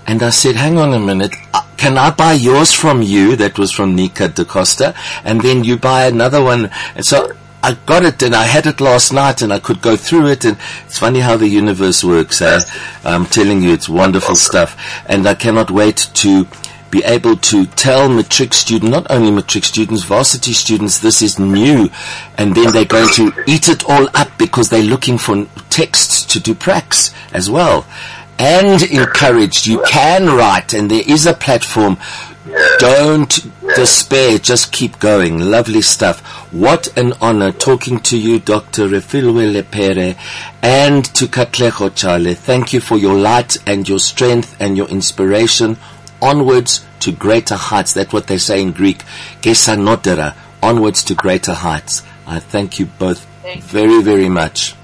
And 0.06 0.22
I 0.22 0.30
said, 0.30 0.56
hang 0.56 0.78
on 0.78 0.94
a 0.94 1.00
minute, 1.00 1.34
uh, 1.56 1.64
can 1.76 1.98
I 1.98 2.12
buy 2.12 2.34
yours 2.34 2.72
from 2.72 3.02
you? 3.02 3.36
That 3.36 3.58
was 3.58 3.72
from 3.72 3.96
Nika 3.96 4.28
Da 4.28 4.44
Costa. 4.44 4.94
And 5.24 5.42
then 5.42 5.64
you 5.64 5.76
buy 5.76 6.06
another 6.06 6.44
one. 6.44 6.70
And 6.96 7.04
so 7.04 7.32
I 7.68 7.74
got 7.86 8.06
it 8.06 8.24
and 8.24 8.34
I 8.34 8.44
had 8.44 8.66
it 8.66 8.80
last 8.80 9.12
night 9.12 9.42
and 9.42 9.52
I 9.52 9.60
could 9.60 9.82
go 9.82 9.98
through 9.98 10.28
it 10.28 10.46
and 10.46 10.58
it's 10.86 11.00
funny 11.00 11.20
how 11.20 11.36
the 11.36 11.50
universe 11.50 12.02
works, 12.02 12.42
eh? 12.42 12.62
I'm 13.04 13.26
telling 13.26 13.62
you, 13.62 13.74
it's 13.74 13.90
wonderful 13.90 14.38
stuff. 14.38 14.82
And 15.06 15.28
I 15.28 15.34
cannot 15.34 15.70
wait 15.70 16.10
to 16.14 16.48
be 16.92 17.04
able 17.04 17.36
to 17.36 17.66
tell 17.66 18.08
matric 18.08 18.54
students, 18.54 18.90
not 18.90 19.12
only 19.12 19.32
matric 19.32 19.66
students, 19.66 20.04
varsity 20.04 20.54
students, 20.54 21.00
this 21.00 21.22
is 21.22 21.40
new. 21.40 21.90
And 22.38 22.56
then 22.56 22.72
they're 22.72 22.86
going 22.86 23.14
to 23.16 23.34
eat 23.46 23.68
it 23.68 23.84
all 23.90 24.08
up 24.14 24.30
because 24.38 24.70
they're 24.70 24.82
looking 24.82 25.18
for 25.18 25.46
texts 25.70 26.24
to 26.28 26.40
do 26.40 26.56
pracs 26.56 27.14
as 27.34 27.50
well. 27.50 27.86
And 28.40 28.82
encouraged, 28.82 29.68
you 29.68 29.84
can 29.86 30.28
write 30.28 30.74
and 30.74 30.90
there 30.90 31.04
is 31.06 31.26
a 31.26 31.34
platform. 31.34 31.98
Don't 32.80 33.57
despair, 33.78 34.38
just 34.40 34.72
keep 34.72 35.00
going. 35.00 35.40
Lovely 35.40 35.82
stuff. 35.82 36.20
What 36.52 36.96
an 36.98 37.14
honor 37.22 37.52
talking 37.52 38.00
to 38.02 38.18
you, 38.18 38.40
Dr. 38.40 38.88
Refiloe 38.88 39.54
Lepere, 39.62 40.18
and 40.62 41.06
to 41.16 41.28
Katlego 41.28 41.94
Chale. 41.96 42.36
Thank 42.36 42.74
you 42.74 42.80
for 42.82 42.98
your 42.98 43.16
light 43.16 43.58
and 43.68 43.88
your 43.88 44.00
strength 44.00 44.56
and 44.60 44.76
your 44.76 44.88
inspiration 44.88 45.78
onwards 46.22 46.86
to 47.02 47.12
greater 47.12 47.56
heights. 47.56 47.94
That's 47.94 48.12
what 48.12 48.28
they 48.28 48.38
say 48.38 48.62
in 48.62 48.72
Greek. 48.72 49.00
Kesanotera, 49.42 50.36
onwards 50.62 51.04
to 51.06 51.16
greater 51.16 51.54
heights. 51.54 52.04
I 52.26 52.40
thank 52.40 52.80
you 52.80 52.88
both 52.88 53.26
Thank 53.44 53.58
you. 53.58 53.62
very, 53.62 54.02
very 54.02 54.30
much. 54.30 54.76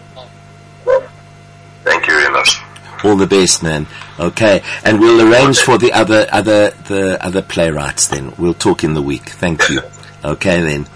Thank 1.83 2.07
you 2.07 2.13
very 2.13 2.31
much. 2.31 2.62
All 3.03 3.15
the 3.15 3.27
best, 3.27 3.61
man. 3.63 3.87
Okay, 4.19 4.63
and 4.83 4.99
we'll 4.99 5.21
arrange 5.27 5.59
for 5.59 5.77
the 5.77 5.91
other 5.91 6.25
other 6.31 6.71
the 6.87 7.17
other 7.23 7.41
playwrights. 7.41 8.07
Then 8.07 8.33
we'll 8.37 8.53
talk 8.53 8.83
in 8.83 8.93
the 8.93 9.01
week. 9.01 9.29
Thank 9.29 9.67
you. 9.69 9.81
Okay, 10.23 10.61
then. 10.61 10.87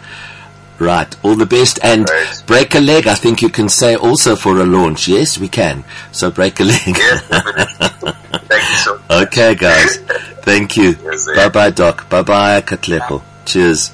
Right. 0.80 1.14
All 1.24 1.36
the 1.36 1.46
best 1.48 1.80
and 1.84 2.08
break 2.46 2.76
a 2.76 2.80
leg. 2.80 3.08
I 3.08 3.16
think 3.16 3.42
you 3.42 3.50
can 3.50 3.68
say 3.68 3.96
also 3.96 4.36
for 4.36 4.58
a 4.62 4.64
launch. 4.64 5.08
Yes, 5.08 5.38
we 5.40 5.50
can. 5.50 5.84
So 6.12 6.30
break 6.30 6.60
a 6.60 6.64
leg. 6.64 6.80
Yes. 6.86 7.22
Thank 8.48 8.70
you 8.70 8.76
so 8.78 8.94
much. 9.10 9.28
okay, 9.28 9.56
guys. 9.56 9.98
Thank 10.44 10.78
you. 10.78 10.96
Yes. 11.04 11.28
Bye 11.36 11.50
bye, 11.50 11.72
Doc. 11.72 12.08
Bye 12.10 12.22
bye, 12.22 12.62
Katlego. 12.62 13.24
Cheers. 13.46 13.92